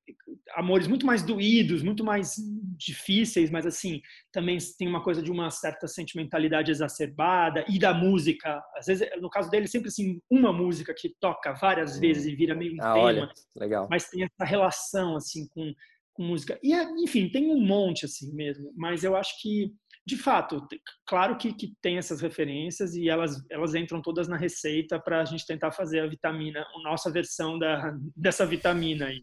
amores 0.55 0.87
muito 0.87 1.05
mais 1.05 1.23
doídos, 1.23 1.83
muito 1.83 2.03
mais 2.03 2.35
difíceis, 2.77 3.49
mas 3.49 3.65
assim, 3.65 4.01
também 4.31 4.57
tem 4.77 4.87
uma 4.87 5.03
coisa 5.03 5.21
de 5.21 5.31
uma 5.31 5.49
certa 5.49 5.87
sentimentalidade 5.87 6.71
exacerbada 6.71 7.63
e 7.69 7.79
da 7.79 7.93
música. 7.93 8.61
Às 8.75 8.87
vezes, 8.87 9.07
no 9.21 9.29
caso 9.29 9.49
dele, 9.49 9.67
sempre 9.67 9.89
assim, 9.89 10.19
uma 10.29 10.51
música 10.51 10.93
que 10.93 11.15
toca 11.19 11.53
várias 11.53 11.97
hum. 11.97 11.99
vezes 12.01 12.25
e 12.25 12.35
vira 12.35 12.55
meio 12.55 12.73
um 12.73 12.81
ah, 12.81 12.93
tema. 12.93 13.03
Olha, 13.03 13.29
legal. 13.55 13.87
Mas 13.89 14.09
tem 14.09 14.23
essa 14.23 14.43
relação 14.43 15.15
assim 15.15 15.47
com, 15.49 15.73
com 16.13 16.23
música. 16.23 16.59
E 16.63 16.73
enfim, 17.03 17.29
tem 17.29 17.49
um 17.51 17.59
monte 17.59 18.05
assim 18.05 18.33
mesmo, 18.33 18.73
mas 18.75 19.03
eu 19.03 19.15
acho 19.15 19.39
que 19.41 19.71
de 20.12 20.17
fato, 20.17 20.67
claro 21.06 21.38
que, 21.38 21.54
que 21.54 21.74
tem 21.82 21.97
essas 21.97 22.19
referências 22.19 22.95
e 22.95 23.08
elas, 23.08 23.41
elas 23.50 23.74
entram 23.74 24.02
todas 24.02 24.28
na 24.28 24.36
receita 24.36 25.00
para 25.00 25.21
a 25.21 25.26
gente 25.26 25.45
tentar 25.45 25.71
fazer 25.71 26.02
a 26.02 26.08
vitamina, 26.08 26.60
a 26.60 26.84
nossa 26.84 27.10
versão 27.10 27.58
da, 27.58 27.97
dessa 28.13 28.45
vitamina 28.45 29.06
aí. 29.06 29.21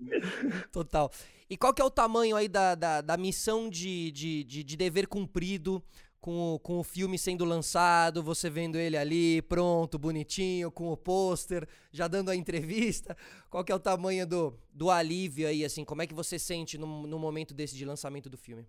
Total. 0.72 1.10
E 1.50 1.58
qual 1.58 1.74
que 1.74 1.82
é 1.82 1.84
o 1.84 1.90
tamanho 1.90 2.36
aí 2.36 2.48
da, 2.48 2.74
da, 2.74 3.02
da 3.02 3.18
missão 3.18 3.68
de, 3.68 4.10
de, 4.12 4.44
de, 4.44 4.64
de, 4.64 4.76
dever 4.78 5.06
cumprido 5.06 5.84
com 6.22 6.54
o, 6.54 6.58
com 6.58 6.78
o 6.78 6.82
filme 6.84 7.18
sendo 7.18 7.44
lançado, 7.44 8.22
você 8.22 8.48
vendo 8.48 8.78
ele 8.78 8.96
ali, 8.96 9.42
pronto, 9.42 9.98
bonitinho, 9.98 10.70
com 10.70 10.90
o 10.90 10.96
pôster, 10.96 11.68
já 11.92 12.08
dando 12.08 12.30
a 12.30 12.36
entrevista? 12.36 13.14
Qual 13.50 13.62
que 13.62 13.70
é 13.70 13.74
o 13.74 13.78
tamanho 13.78 14.26
do, 14.26 14.58
do 14.72 14.90
alívio 14.90 15.48
aí, 15.48 15.66
assim? 15.66 15.84
Como 15.84 16.00
é 16.00 16.06
que 16.06 16.14
você 16.14 16.38
sente 16.38 16.78
no, 16.78 17.06
no 17.06 17.18
momento 17.18 17.52
desse 17.52 17.76
de 17.76 17.84
lançamento 17.84 18.30
do 18.30 18.38
filme? 18.38 18.66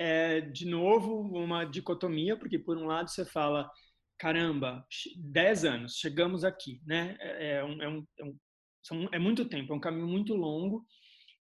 É, 0.00 0.40
de 0.40 0.64
novo, 0.64 1.20
uma 1.20 1.64
dicotomia, 1.64 2.34
porque 2.34 2.58
por 2.58 2.74
um 2.78 2.86
lado 2.86 3.10
você 3.10 3.22
fala, 3.22 3.70
caramba, 4.18 4.82
10 5.18 5.64
anos, 5.66 5.96
chegamos 5.96 6.42
aqui, 6.42 6.80
né? 6.86 7.18
É, 7.20 7.56
é, 7.56 7.64
um, 7.64 7.82
é, 7.82 7.88
um, 7.90 8.06
é, 8.18 8.94
um, 8.94 9.08
é 9.12 9.18
muito 9.18 9.44
tempo, 9.44 9.74
é 9.74 9.76
um 9.76 9.80
caminho 9.80 10.08
muito 10.08 10.34
longo, 10.34 10.86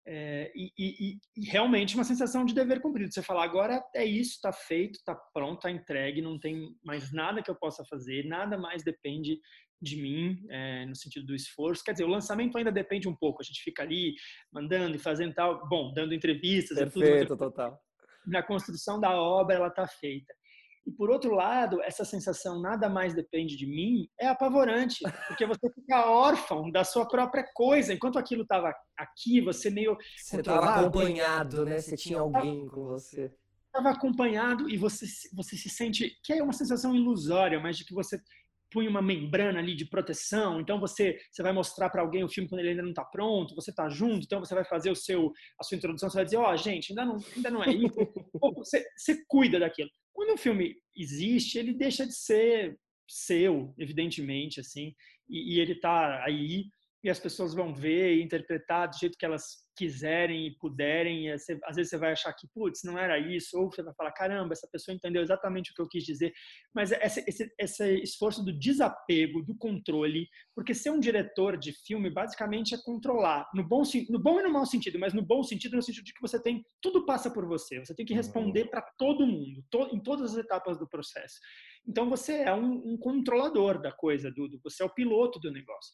é, 0.06 0.52
e, 0.54 0.74
e, 0.78 1.18
e, 1.38 1.50
realmente 1.50 1.96
uma 1.96 2.04
sensação 2.04 2.44
de 2.44 2.54
dever 2.54 2.82
cumprido. 2.82 3.14
Você 3.14 3.24
fala, 3.24 3.46
agora 3.46 3.82
é 3.96 4.04
isso, 4.04 4.32
está 4.32 4.52
feito, 4.52 4.96
está 4.96 5.16
pronto, 5.34 5.60
está 5.60 5.72
entregue, 5.72 6.22
não 6.22 6.38
tem 6.38 6.76
mais 6.84 7.14
nada 7.14 7.42
que 7.42 7.50
eu 7.50 7.56
possa 7.56 7.86
fazer, 7.86 8.26
nada 8.26 8.58
mais 8.58 8.84
depende 8.84 9.40
de 9.82 9.96
mim, 10.02 10.38
é, 10.50 10.86
no 10.86 10.98
sentido 10.98 11.28
do 11.28 11.36
esforço. 11.36 11.82
Quer 11.82 11.94
dizer, 11.94 12.04
o 12.04 12.10
lançamento 12.10 12.58
ainda 12.58 12.74
depende 12.74 13.08
um 13.08 13.16
pouco, 13.16 13.42
a 13.42 13.46
gente 13.46 13.62
fica 13.62 13.84
ali 13.84 14.16
mandando 14.52 14.98
e 14.98 15.00
fazendo 15.00 15.34
tal, 15.34 15.66
bom, 15.70 15.94
dando 15.94 16.14
entrevistas. 16.14 16.78
Perfeito, 16.78 17.28
tudo, 17.28 17.38
total 17.38 17.82
na 18.26 18.44
construção 18.44 19.00
da 19.00 19.12
obra 19.12 19.56
ela 19.56 19.68
está 19.68 19.88
feita. 19.88 20.34
E 20.86 20.92
por 20.92 21.10
outro 21.10 21.36
lado, 21.36 21.82
essa 21.84 22.04
sensação 22.04 22.60
nada 22.60 22.90
mais 22.90 23.14
depende 23.14 23.56
de 23.56 23.68
mim 23.68 24.08
é 24.20 24.28
apavorante, 24.28 24.98
porque 25.28 25.46
você 25.46 25.72
fica 25.72 26.10
órfão 26.10 26.72
da 26.72 26.84
sua 26.84 27.08
própria 27.08 27.46
coisa. 27.54 27.94
Enquanto 27.94 28.18
aquilo 28.18 28.44
estava 28.44 28.74
aqui, 28.98 29.42
você 29.42 29.70
meio 29.70 29.98
você 30.18 30.40
estava 30.40 30.82
acompanhado, 30.82 31.66
né? 31.66 31.80
Você 31.80 31.96
tinha 31.96 32.20
alguém 32.20 32.66
com 32.68 32.86
você. 32.86 33.32
Estava 33.68 33.96
acompanhado 33.96 34.68
e 34.68 34.78
você 34.78 35.06
você 35.34 35.56
se 35.56 35.70
sente 35.70 36.18
que 36.24 36.34
é 36.34 36.42
uma 36.42 36.54
sensação 36.54 36.96
ilusória, 36.96 37.60
mas 37.60 37.78
de 37.78 37.86
que 37.86 37.94
você 37.94 38.20
punha 38.72 38.90
uma 38.90 39.02
membrana 39.02 39.60
ali 39.60 39.76
de 39.76 39.86
proteção, 39.86 40.60
então 40.60 40.80
você 40.80 41.20
você 41.32 41.42
vai 41.42 41.52
mostrar 41.52 41.90
para 41.90 42.02
alguém 42.02 42.24
o 42.24 42.30
filme 42.30 42.48
quando 42.50 42.60
ele 42.60 42.70
ainda 42.70 42.84
não 42.84 42.92
está 42.92 43.04
pronto, 43.04 43.56
você 43.56 43.72
está 43.72 43.90
junto, 43.90 44.26
então 44.26 44.40
você 44.40 44.54
vai 44.54 44.66
fazer 44.66 44.92
o 44.92 44.96
seu 44.96 45.32
a 45.60 45.64
sua 45.64 45.78
introdução, 45.78 46.10
você 46.10 46.18
vai 46.18 46.26
dizer, 46.26 46.38
ó, 46.38 46.52
oh, 46.52 46.58
gente, 46.58 46.92
ainda 46.92 47.06
não 47.06 47.18
ainda 47.36 47.52
não 47.52 47.64
é 47.64 47.72
isso. 47.72 47.96
você, 48.56 48.86
você 48.96 49.24
cuida 49.28 49.60
daquilo. 49.60 49.90
Quando 50.14 50.34
um 50.34 50.38
filme 50.38 50.76
existe, 50.96 51.58
ele 51.58 51.74
deixa 51.74 52.06
de 52.06 52.14
ser 52.14 52.78
seu, 53.08 53.74
evidentemente, 53.78 54.60
assim, 54.60 54.94
e, 55.30 55.56
e 55.56 55.60
ele 55.60 55.74
está 55.74 56.24
aí 56.24 56.66
e 57.04 57.10
as 57.10 57.20
pessoas 57.20 57.54
vão 57.54 57.74
ver 57.74 58.18
e 58.18 58.24
interpretar 58.24 58.90
do 58.90 58.98
jeito 58.98 59.18
que 59.18 59.26
elas 59.26 59.58
quiserem 59.80 60.46
e 60.46 60.52
puderem. 60.58 61.30
E 61.30 61.38
você, 61.38 61.58
às 61.64 61.78
vezes 61.78 61.90
você 61.90 61.98
vai 61.98 62.12
achar 62.12 62.34
que, 62.34 62.46
putz, 62.54 62.82
não 62.84 63.00
era 63.00 63.18
isso, 63.18 63.58
ou 63.58 63.72
você 63.72 63.82
vai 63.82 63.94
falar, 63.94 64.12
caramba, 64.12 64.52
essa 64.52 64.68
pessoa 64.70 64.94
entendeu 64.94 65.22
exatamente 65.22 65.72
o 65.72 65.74
que 65.74 65.82
eu 65.82 65.88
quis 65.88 66.04
dizer. 66.04 66.34
Mas 66.76 66.92
esse, 66.92 67.24
esse, 67.26 67.50
esse 67.58 67.94
esforço 68.02 68.44
do 68.44 68.52
desapego, 68.52 69.42
do 69.42 69.58
controle, 69.58 70.28
porque 70.54 70.74
ser 70.74 70.90
um 70.90 71.00
diretor 71.00 71.58
de 71.58 71.72
filme 71.72 72.10
basicamente 72.10 72.76
é 72.76 72.78
controlar, 72.84 73.48
no 73.56 73.66
bom, 73.66 73.84
no 74.10 74.20
bom 74.20 74.40
e 74.42 74.44
no 74.44 74.52
mau 74.52 74.66
sentido, 74.66 75.00
mas 75.00 75.14
no 75.14 75.26
bom 75.26 75.42
sentido, 75.42 75.78
no 75.78 75.82
sentido 75.82 76.04
de 76.04 76.14
que 76.14 76.22
você 76.22 76.42
tem, 76.42 76.66
tudo 76.82 77.06
passa 77.06 77.32
por 77.32 77.48
você, 77.48 77.80
você 77.80 77.96
tem 77.96 78.06
que 78.06 78.14
responder 78.14 78.66
para 78.70 78.82
todo 78.98 79.26
mundo, 79.26 79.64
to, 79.72 79.90
em 79.94 80.04
todas 80.04 80.34
as 80.34 80.38
etapas 80.38 80.78
do 80.78 80.90
processo. 80.90 81.40
Então 81.88 82.10
você 82.10 82.42
é 82.42 82.54
um, 82.54 82.94
um 82.94 82.98
controlador 82.98 83.82
da 83.82 83.92
coisa, 83.92 84.30
do, 84.30 84.60
você 84.62 84.84
é 84.84 84.86
o 84.86 84.94
piloto 84.94 85.40
do 85.40 85.52
negócio. 85.52 85.94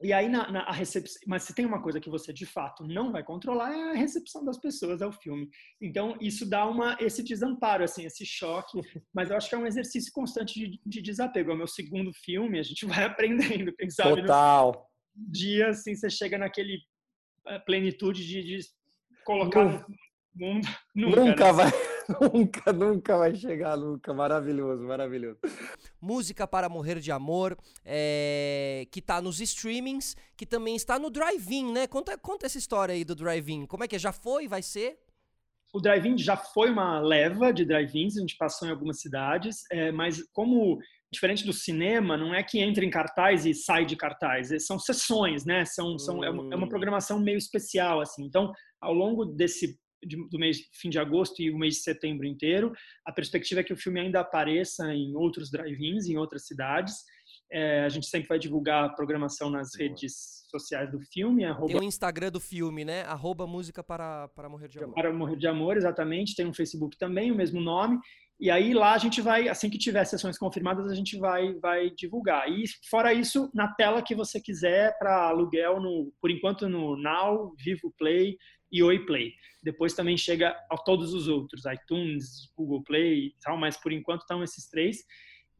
E 0.00 0.12
aí, 0.12 0.28
na, 0.28 0.50
na, 0.50 0.60
a 0.60 0.72
recepção. 0.72 1.20
Mas 1.26 1.42
se 1.42 1.52
tem 1.52 1.66
uma 1.66 1.82
coisa 1.82 2.00
que 2.00 2.08
você 2.08 2.32
de 2.32 2.46
fato 2.46 2.86
não 2.86 3.10
vai 3.10 3.24
controlar, 3.24 3.72
é 3.72 3.90
a 3.90 3.94
recepção 3.94 4.44
das 4.44 4.56
pessoas 4.56 5.02
ao 5.02 5.10
filme. 5.10 5.48
Então, 5.80 6.16
isso 6.20 6.48
dá 6.48 6.66
uma, 6.66 6.96
esse 7.00 7.22
desamparo, 7.22 7.82
assim, 7.82 8.04
esse 8.04 8.24
choque. 8.24 8.80
Mas 9.12 9.30
eu 9.30 9.36
acho 9.36 9.48
que 9.48 9.56
é 9.56 9.58
um 9.58 9.66
exercício 9.66 10.12
constante 10.12 10.54
de, 10.54 10.80
de 10.86 11.02
desapego. 11.02 11.50
É 11.50 11.54
o 11.54 11.58
meu 11.58 11.66
segundo 11.66 12.12
filme, 12.12 12.60
a 12.60 12.62
gente 12.62 12.86
vai 12.86 13.04
aprendendo, 13.04 13.74
quem 13.74 13.90
sabe. 13.90 14.20
Total. 14.22 14.88
No 15.16 15.32
dia, 15.32 15.68
assim, 15.70 15.96
você 15.96 16.08
chega 16.08 16.38
naquele 16.38 16.78
eh, 17.48 17.58
plenitude 17.58 18.24
de, 18.24 18.42
de 18.42 18.60
colocar 19.24 19.64
no 19.64 19.84
mundo. 20.34 20.68
Nunca, 20.94 21.24
nunca 21.24 21.44
né? 21.46 21.52
vai. 21.52 21.70
nunca, 22.32 22.72
nunca 22.72 23.18
vai 23.18 23.34
chegar, 23.34 23.76
nunca. 23.76 24.14
Maravilhoso, 24.14 24.84
maravilhoso. 24.84 25.38
Música 26.00 26.46
para 26.46 26.68
Morrer 26.68 27.00
de 27.00 27.10
Amor, 27.10 27.56
é, 27.84 28.86
que 28.90 29.00
tá 29.00 29.20
nos 29.20 29.40
streamings, 29.40 30.16
que 30.36 30.46
também 30.46 30.76
está 30.76 30.98
no 30.98 31.10
Drive-In, 31.10 31.72
né? 31.72 31.86
Conta, 31.86 32.16
conta 32.16 32.46
essa 32.46 32.58
história 32.58 32.94
aí 32.94 33.04
do 33.04 33.14
Drive-In. 33.14 33.66
Como 33.66 33.84
é 33.84 33.88
que 33.88 33.96
é? 33.96 33.98
Já 33.98 34.12
foi? 34.12 34.46
Vai 34.46 34.62
ser? 34.62 34.98
O 35.72 35.80
Drive-In 35.80 36.16
já 36.16 36.36
foi 36.36 36.70
uma 36.70 36.98
leva 36.98 37.52
de 37.52 37.64
drive-ins, 37.64 38.16
a 38.16 38.20
gente 38.20 38.36
passou 38.38 38.66
em 38.66 38.70
algumas 38.70 39.00
cidades, 39.00 39.64
é, 39.70 39.92
mas 39.92 40.22
como 40.32 40.78
diferente 41.12 41.44
do 41.44 41.52
cinema, 41.52 42.16
não 42.16 42.34
é 42.34 42.42
que 42.42 42.58
entra 42.58 42.84
em 42.84 42.90
cartaz 42.90 43.46
e 43.46 43.54
sai 43.54 43.84
de 43.84 43.96
cartaz, 43.96 44.50
é, 44.50 44.58
são 44.58 44.78
sessões, 44.78 45.44
né? 45.44 45.64
São, 45.64 45.98
são, 45.98 46.22
é, 46.22 46.30
uma, 46.30 46.52
é 46.52 46.56
uma 46.56 46.66
hum. 46.66 46.68
programação 46.68 47.20
meio 47.20 47.38
especial, 47.38 48.00
assim. 48.00 48.24
Então, 48.24 48.52
ao 48.80 48.92
longo 48.92 49.24
desse 49.24 49.78
de, 50.04 50.16
do 50.28 50.38
mês 50.38 50.58
fim 50.72 50.90
de 50.90 50.98
agosto 50.98 51.40
e 51.40 51.50
o 51.50 51.58
mês 51.58 51.74
de 51.74 51.80
setembro 51.80 52.26
inteiro. 52.26 52.72
A 53.06 53.12
perspectiva 53.12 53.60
é 53.60 53.64
que 53.64 53.72
o 53.72 53.76
filme 53.76 54.00
ainda 54.00 54.20
apareça 54.20 54.92
em 54.94 55.14
outros 55.14 55.50
drive-ins, 55.50 56.06
em 56.06 56.16
outras 56.16 56.46
cidades. 56.46 56.94
É, 57.50 57.84
a 57.84 57.88
gente 57.88 58.06
sempre 58.06 58.28
vai 58.28 58.38
divulgar 58.38 58.84
a 58.84 58.88
programação 58.90 59.48
nas 59.48 59.74
redes 59.74 60.46
sociais 60.50 60.90
do 60.90 61.00
filme. 61.00 61.44
Arroba... 61.44 61.68
Tem 61.68 61.80
o 61.80 61.82
Instagram 61.82 62.30
do 62.30 62.40
filme, 62.40 62.84
né? 62.84 63.02
Arroba 63.02 63.46
Música 63.46 63.82
para, 63.82 64.28
para 64.28 64.48
Morrer 64.48 64.68
de 64.68 64.78
Amor. 64.78 64.94
Para 64.94 65.12
Morrer 65.12 65.36
de 65.36 65.46
Amor, 65.46 65.76
exatamente. 65.76 66.36
Tem 66.36 66.46
um 66.46 66.52
Facebook 66.52 66.96
também, 66.98 67.32
o 67.32 67.34
mesmo 67.34 67.60
nome. 67.60 67.98
E 68.40 68.50
aí 68.50 68.72
lá 68.72 68.92
a 68.92 68.98
gente 68.98 69.20
vai, 69.20 69.48
assim 69.48 69.68
que 69.68 69.76
tiver 69.78 70.04
sessões 70.04 70.38
confirmadas, 70.38 70.88
a 70.88 70.94
gente 70.94 71.18
vai, 71.18 71.54
vai 71.54 71.90
divulgar. 71.90 72.48
E 72.48 72.64
fora 72.88 73.12
isso, 73.12 73.50
na 73.52 73.74
tela 73.74 74.00
que 74.00 74.14
você 74.14 74.40
quiser 74.40 74.96
para 74.98 75.28
aluguel, 75.28 75.80
no, 75.80 76.12
por 76.20 76.30
enquanto 76.30 76.68
no 76.68 76.96
Now, 76.96 77.52
Vivo 77.58 77.92
Play 77.98 78.36
e 78.70 78.82
Oi 78.82 79.04
Play. 79.06 79.32
Depois 79.62 79.94
também 79.94 80.16
chega 80.16 80.56
a 80.70 80.76
todos 80.76 81.12
os 81.12 81.28
outros, 81.28 81.64
iTunes, 81.64 82.52
Google 82.56 82.82
Play 82.84 83.26
e 83.26 83.34
tal, 83.40 83.56
mas 83.56 83.76
por 83.76 83.92
enquanto 83.92 84.22
estão 84.22 84.42
esses 84.42 84.68
três. 84.68 84.98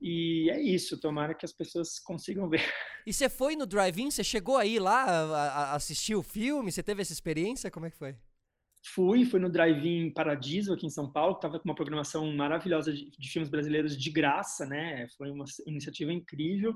E 0.01 0.49
é 0.51 0.61
isso, 0.61 1.01
tomara 1.01 1.35
que 1.35 1.45
as 1.45 1.53
pessoas 1.53 1.99
consigam 1.99 2.49
ver. 2.49 2.63
E 3.07 3.13
você 3.13 3.29
foi 3.29 3.57
no 3.57 3.67
drive-in? 3.67 4.11
Você 4.11 4.23
chegou 4.23 4.57
aí 4.57 4.79
lá 4.79 5.05
a, 5.05 5.73
a 5.73 5.75
assistir 5.75 6.15
o 6.15 6.23
filme? 6.23 6.71
Você 6.71 6.83
teve 6.83 7.03
essa 7.03 7.13
experiência? 7.13 7.71
Como 7.71 7.87
é 7.87 7.91
que 7.91 7.97
foi? 7.97 8.15
Fui, 8.95 9.25
fui 9.25 9.41
no 9.41 9.51
Drive-In 9.51 10.11
Paradiso 10.11 10.73
aqui 10.73 10.87
em 10.87 10.91
São 10.91 11.11
Paulo, 11.11 11.35
estava 11.35 11.59
com 11.59 11.69
uma 11.69 11.75
programação 11.75 12.33
maravilhosa 12.35 12.93
de, 12.93 13.11
de, 13.11 13.29
filmes 13.29 13.51
brasileiros 13.51 13.97
de 13.97 14.11
graça, 14.11 14.65
né? 14.65 15.07
Foi 15.17 15.31
uma 15.31 15.45
iniciativa 15.67 16.13
incrível. 16.13 16.75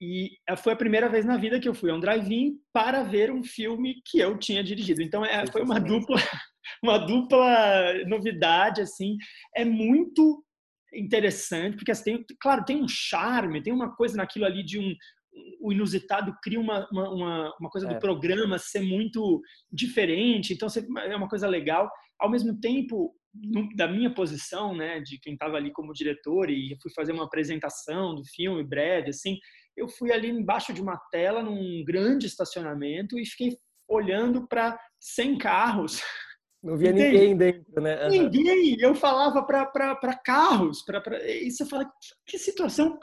E 0.00 0.30
foi 0.58 0.72
a 0.72 0.76
primeira 0.76 1.08
vez 1.08 1.26
na 1.26 1.36
vida 1.36 1.60
que 1.60 1.68
eu 1.68 1.74
fui 1.74 1.90
a 1.90 1.94
um 1.94 2.00
drive-in 2.00 2.54
para 2.72 3.02
ver 3.02 3.30
um 3.30 3.42
filme 3.42 4.00
que 4.06 4.18
eu 4.18 4.38
tinha 4.38 4.64
dirigido. 4.64 5.02
Então 5.02 5.24
é, 5.24 5.46
foi 5.46 5.62
uma 5.62 5.78
dupla, 5.78 6.16
uma 6.82 6.98
dupla 6.98 8.04
novidade 8.06 8.80
assim. 8.80 9.16
É 9.54 9.64
muito 9.64 10.42
interessante 10.94 11.76
porque 11.76 11.90
assim, 11.90 12.04
tem, 12.04 12.24
claro, 12.40 12.64
tem 12.64 12.82
um 12.82 12.88
charme, 12.88 13.62
tem 13.62 13.72
uma 13.72 13.94
coisa 13.94 14.16
naquilo 14.16 14.46
ali 14.46 14.64
de 14.64 14.78
um 14.78 14.94
o 15.60 15.72
inusitado 15.72 16.34
cria 16.42 16.58
uma, 16.58 16.88
uma, 16.90 17.54
uma 17.58 17.70
coisa 17.70 17.88
é. 17.88 17.94
do 17.94 18.00
programa 18.00 18.58
ser 18.58 18.80
muito 18.80 19.40
diferente, 19.72 20.52
então 20.52 20.68
é 20.98 21.16
uma 21.16 21.28
coisa 21.28 21.46
legal. 21.46 21.88
Ao 22.18 22.28
mesmo 22.28 22.58
tempo, 22.60 23.14
da 23.76 23.86
minha 23.86 24.12
posição, 24.12 24.74
né, 24.74 25.00
de 25.00 25.18
quem 25.20 25.34
estava 25.34 25.56
ali 25.56 25.72
como 25.72 25.92
diretor 25.92 26.50
e 26.50 26.76
fui 26.82 26.92
fazer 26.92 27.12
uma 27.12 27.24
apresentação 27.24 28.14
do 28.14 28.24
filme 28.24 28.64
breve, 28.64 29.10
assim, 29.10 29.38
eu 29.80 29.88
fui 29.88 30.12
ali 30.12 30.28
embaixo 30.28 30.72
de 30.72 30.82
uma 30.82 30.96
tela 31.10 31.42
num 31.42 31.82
grande 31.84 32.26
estacionamento 32.26 33.18
e 33.18 33.24
fiquei 33.24 33.56
olhando 33.88 34.46
para 34.46 34.78
100 35.00 35.38
carros. 35.38 36.00
Não 36.62 36.76
via 36.76 36.90
Entende? 36.90 37.18
ninguém 37.18 37.36
dentro, 37.36 37.80
né? 37.80 38.04
Uhum. 38.04 38.10
Ninguém. 38.10 38.76
Eu 38.78 38.94
falava 38.94 39.42
para 39.42 40.20
carros. 40.22 40.82
Pra, 40.82 41.00
pra... 41.00 41.18
E 41.26 41.50
você 41.50 41.64
fala, 41.64 41.86
que, 41.86 41.92
que 42.26 42.38
situação 42.38 42.98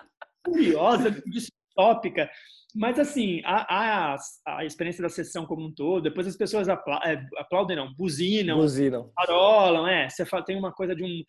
curiosa, 0.46 1.10
distópica. 1.26 2.30
Mas, 2.76 3.00
assim, 3.00 3.42
a, 3.44 4.13
a, 4.13 4.18
a, 4.46 4.66
experiência 4.66 5.02
da 5.02 5.10
sessão 5.10 5.48
como 5.48 5.66
um 5.66 5.74
todo, 5.74 6.04
depois 6.04 6.28
as 6.28 6.38
pessoas 6.38 6.70
aplaudem, 6.70 7.12
é, 7.12 7.26
aplaudem 7.38 7.76
não, 7.76 7.92
buzinam, 7.96 8.58
buzinam. 8.58 9.12
parolam, 9.16 9.88
é. 9.88 10.08
Você 10.08 10.24
fala, 10.26 10.46
tem 10.46 10.56
uma 10.56 10.72
coisa 10.72 10.96
de 10.96 11.04
um, 11.04 11.24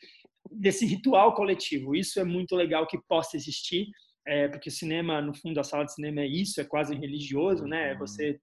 desse 0.50 0.84
ritual 0.84 1.34
coletivo. 1.34 1.96
Isso 1.96 2.20
é 2.20 2.24
muito 2.24 2.54
legal 2.54 2.86
que 2.86 2.98
possa 3.08 3.36
existir, 3.36 3.86
é, 4.28 4.46
porque 4.46 4.68
o 4.68 4.72
cinema, 4.72 5.22
no 5.22 5.34
fundo, 5.34 5.58
a 5.58 5.64
sala 5.64 5.84
de 5.84 5.94
cinema 5.94 6.20
é 6.20 6.26
isso, 6.26 6.60
é 6.60 6.64
quase 6.64 6.94
religioso, 6.94 7.64
né? 7.64 7.90
É 7.90 7.92
uhum. 7.94 8.00
Você 8.00 8.38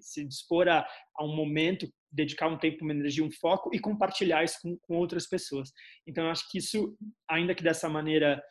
se 0.00 0.24
dispor 0.24 0.68
a, 0.68 0.86
a 1.16 1.24
um 1.24 1.34
momento, 1.34 1.86
dedicar 2.10 2.48
um 2.48 2.58
tempo, 2.58 2.84
uma 2.84 2.92
energia, 2.92 3.24
um 3.24 3.30
foco 3.30 3.70
e 3.74 3.78
compartilhar 3.78 4.44
isso 4.44 4.58
com, 4.62 4.76
com 4.78 4.96
outras 4.96 5.26
pessoas. 5.26 5.70
Então, 6.06 6.24
eu 6.24 6.30
acho 6.30 6.48
que 6.50 6.58
isso, 6.58 6.96
ainda 7.28 7.54
que 7.54 7.62
dessa 7.62 7.88
maneira 7.88 8.42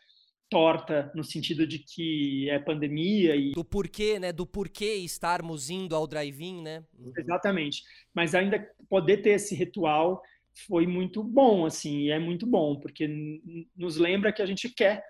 torta 0.50 1.10
no 1.15 1.24
sentido 1.24 1.65
de 1.65 1.80
que 1.80 2.50
é 2.50 2.60
pandemia 2.60 3.38
e 3.38 3.54
do 3.54 3.63
porquê, 3.63 4.20
né, 4.20 4.34
do 4.34 4.46
porquê 4.46 4.96
estarmos 4.96 5.70
indo 5.70 5.96
ao 5.96 6.06
drive-in, 6.06 6.62
né? 6.62 6.84
Uhum. 6.98 7.13
Exatamente. 7.17 7.84
Mas 8.13 8.36
ainda 8.36 8.60
poder 8.89 9.17
ter 9.17 9.32
esse 9.32 9.56
ritual 9.56 10.22
foi 10.67 10.86
muito 10.86 11.24
bom, 11.24 11.65
assim, 11.65 12.02
e 12.02 12.12
é 12.12 12.20
muito 12.20 12.46
bom, 12.46 12.78
porque 12.78 13.08
nos 13.76 13.96
lembra 13.96 14.34
que 14.34 14.41
a 14.41 14.46
gente 14.46 14.67
quer 14.67 15.02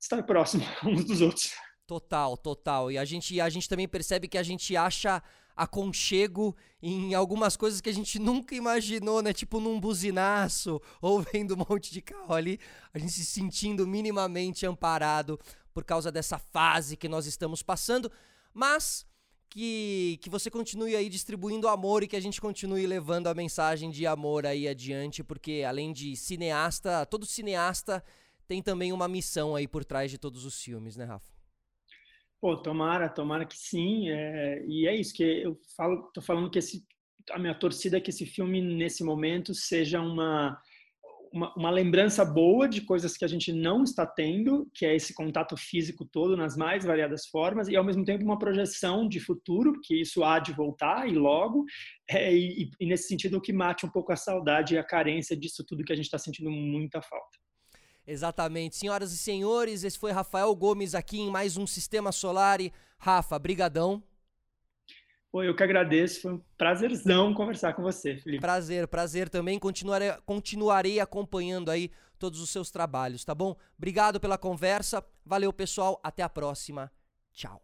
estar 0.00 0.22
próximo 0.22 0.64
uns 0.84 1.04
dos 1.04 1.20
outros. 1.20 1.52
Total, 1.86 2.36
total. 2.36 2.90
E 2.90 2.96
a 2.96 3.04
gente, 3.04 3.40
a 3.40 3.48
gente 3.48 3.68
também 3.68 3.88
percebe 3.88 4.28
que 4.28 4.38
a 4.38 4.42
gente 4.42 4.76
acha 4.76 5.22
aconchego 5.56 6.56
em 6.80 7.14
algumas 7.14 7.56
coisas 7.56 7.80
que 7.80 7.90
a 7.90 7.92
gente 7.92 8.18
nunca 8.20 8.54
imaginou, 8.54 9.20
né? 9.20 9.32
Tipo 9.32 9.60
num 9.60 9.78
buzinaço 9.78 10.80
ou 11.02 11.20
vendo 11.32 11.54
um 11.54 11.66
monte 11.68 11.92
de 11.92 12.00
carro 12.00 12.32
ali, 12.32 12.58
a 12.94 12.98
gente 12.98 13.12
se 13.12 13.24
sentindo 13.26 13.86
minimamente 13.86 14.64
amparado 14.64 15.38
por 15.74 15.84
causa 15.84 16.10
dessa 16.10 16.38
fase 16.38 16.96
que 16.96 17.08
nós 17.08 17.26
estamos 17.26 17.62
passando, 17.62 18.10
mas 18.54 19.06
que, 19.48 20.18
que 20.22 20.30
você 20.30 20.50
continue 20.50 20.94
aí 20.96 21.08
distribuindo 21.08 21.68
amor 21.68 22.02
e 22.02 22.08
que 22.08 22.16
a 22.16 22.20
gente 22.20 22.40
continue 22.40 22.86
levando 22.86 23.26
a 23.26 23.34
mensagem 23.34 23.90
de 23.90 24.06
amor 24.06 24.46
aí 24.46 24.66
adiante, 24.68 25.22
porque 25.22 25.64
além 25.66 25.92
de 25.92 26.16
cineasta, 26.16 27.04
todo 27.06 27.26
cineasta 27.26 28.02
tem 28.50 28.60
também 28.60 28.92
uma 28.92 29.06
missão 29.06 29.54
aí 29.54 29.68
por 29.68 29.84
trás 29.84 30.10
de 30.10 30.18
todos 30.18 30.44
os 30.44 30.60
filmes, 30.60 30.96
né, 30.96 31.04
Rafa? 31.04 31.32
Pô, 32.40 32.56
tomara, 32.56 33.08
tomara 33.08 33.46
que 33.46 33.56
sim. 33.56 34.10
É, 34.10 34.64
e 34.66 34.88
é 34.88 34.96
isso 34.96 35.14
que 35.14 35.22
eu 35.22 35.56
falo, 35.76 36.10
tô 36.12 36.20
falando 36.20 36.50
que 36.50 36.58
esse, 36.58 36.84
a 37.30 37.38
minha 37.38 37.54
torcida 37.54 37.98
é 37.98 38.00
que 38.00 38.10
esse 38.10 38.26
filme 38.26 38.60
nesse 38.60 39.04
momento 39.04 39.54
seja 39.54 40.00
uma, 40.00 40.60
uma, 41.32 41.54
uma 41.54 41.70
lembrança 41.70 42.24
boa 42.24 42.68
de 42.68 42.80
coisas 42.80 43.16
que 43.16 43.24
a 43.24 43.28
gente 43.28 43.52
não 43.52 43.84
está 43.84 44.04
tendo, 44.04 44.68
que 44.74 44.84
é 44.84 44.96
esse 44.96 45.14
contato 45.14 45.56
físico 45.56 46.04
todo 46.04 46.36
nas 46.36 46.56
mais 46.56 46.84
variadas 46.84 47.28
formas, 47.28 47.68
e 47.68 47.76
ao 47.76 47.84
mesmo 47.84 48.04
tempo 48.04 48.24
uma 48.24 48.36
projeção 48.36 49.06
de 49.06 49.20
futuro, 49.20 49.80
que 49.80 50.00
isso 50.00 50.24
há 50.24 50.40
de 50.40 50.52
voltar 50.52 51.08
e 51.08 51.12
logo, 51.12 51.64
é, 52.08 52.34
e, 52.34 52.68
e 52.80 52.86
nesse 52.86 53.06
sentido 53.06 53.40
que 53.40 53.52
mate 53.52 53.86
um 53.86 53.90
pouco 53.90 54.10
a 54.10 54.16
saudade 54.16 54.74
e 54.74 54.78
a 54.78 54.82
carência 54.82 55.36
disso 55.36 55.64
tudo 55.64 55.84
que 55.84 55.92
a 55.92 55.96
gente 55.96 56.06
está 56.06 56.18
sentindo 56.18 56.50
muita 56.50 57.00
falta. 57.00 57.38
Exatamente. 58.10 58.74
Senhoras 58.74 59.12
e 59.12 59.16
senhores, 59.16 59.84
esse 59.84 59.96
foi 59.96 60.10
Rafael 60.10 60.52
Gomes 60.56 60.96
aqui 60.96 61.20
em 61.20 61.30
mais 61.30 61.56
um 61.56 61.64
Sistema 61.64 62.10
Solar. 62.10 62.58
Rafa, 62.98 63.38
brigadão. 63.38 64.02
Pô, 65.30 65.44
eu 65.44 65.54
que 65.54 65.62
agradeço, 65.62 66.22
foi 66.22 66.32
um 66.32 66.40
prazerzão 66.58 67.32
conversar 67.32 67.72
com 67.72 67.82
você, 67.82 68.16
Felipe. 68.16 68.40
Prazer, 68.40 68.88
prazer 68.88 69.28
também. 69.28 69.60
Continuarei, 69.60 70.12
continuarei 70.26 70.98
acompanhando 70.98 71.70
aí 71.70 71.88
todos 72.18 72.40
os 72.40 72.50
seus 72.50 72.68
trabalhos, 72.68 73.24
tá 73.24 73.32
bom? 73.32 73.56
Obrigado 73.78 74.18
pela 74.18 74.36
conversa. 74.36 75.04
Valeu, 75.24 75.52
pessoal. 75.52 76.00
Até 76.02 76.24
a 76.24 76.28
próxima. 76.28 76.90
Tchau. 77.32 77.62